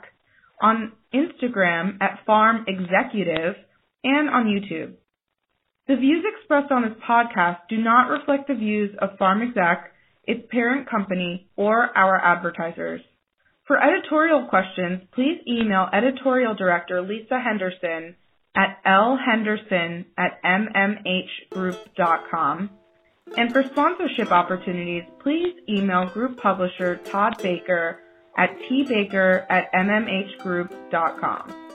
on 0.62 0.94
Instagram 1.14 1.98
at 2.02 2.20
pharmexecutive, 2.28 3.54
and 4.04 4.30
on 4.30 4.46
YouTube. 4.46 4.94
The 5.88 5.96
views 5.96 6.26
expressed 6.36 6.72
on 6.72 6.82
this 6.82 6.98
podcast 7.08 7.60
do 7.70 7.78
not 7.78 8.10
reflect 8.10 8.48
the 8.48 8.56
views 8.56 8.94
of 9.00 9.18
PharmExec, 9.20 9.84
its 10.26 10.46
parent 10.52 10.90
company, 10.90 11.48
or 11.56 11.98
our 11.98 12.20
advertisers. 12.20 13.02
For 13.68 13.78
editorial 13.82 14.48
questions, 14.50 15.04
please 15.14 15.40
email 15.48 15.88
editorial 15.94 16.56
director 16.56 17.02
Lisa 17.02 17.40
Henderson 17.40 18.16
at 18.58 18.84
lhenderson 18.86 20.06
at 20.18 20.44
mmhgroup.com. 20.44 22.70
And 23.38 23.54
for 23.54 23.64
sponsorship 23.64 24.32
opportunities, 24.32 25.04
please 25.20 25.54
email 25.70 26.08
group 26.08 26.42
publisher 26.42 26.96
Todd 26.96 27.40
Baker 27.42 28.00
at 28.38 28.58
tbaker 28.62 29.46
at 29.50 29.70
mmhgroup.com. 29.74 31.67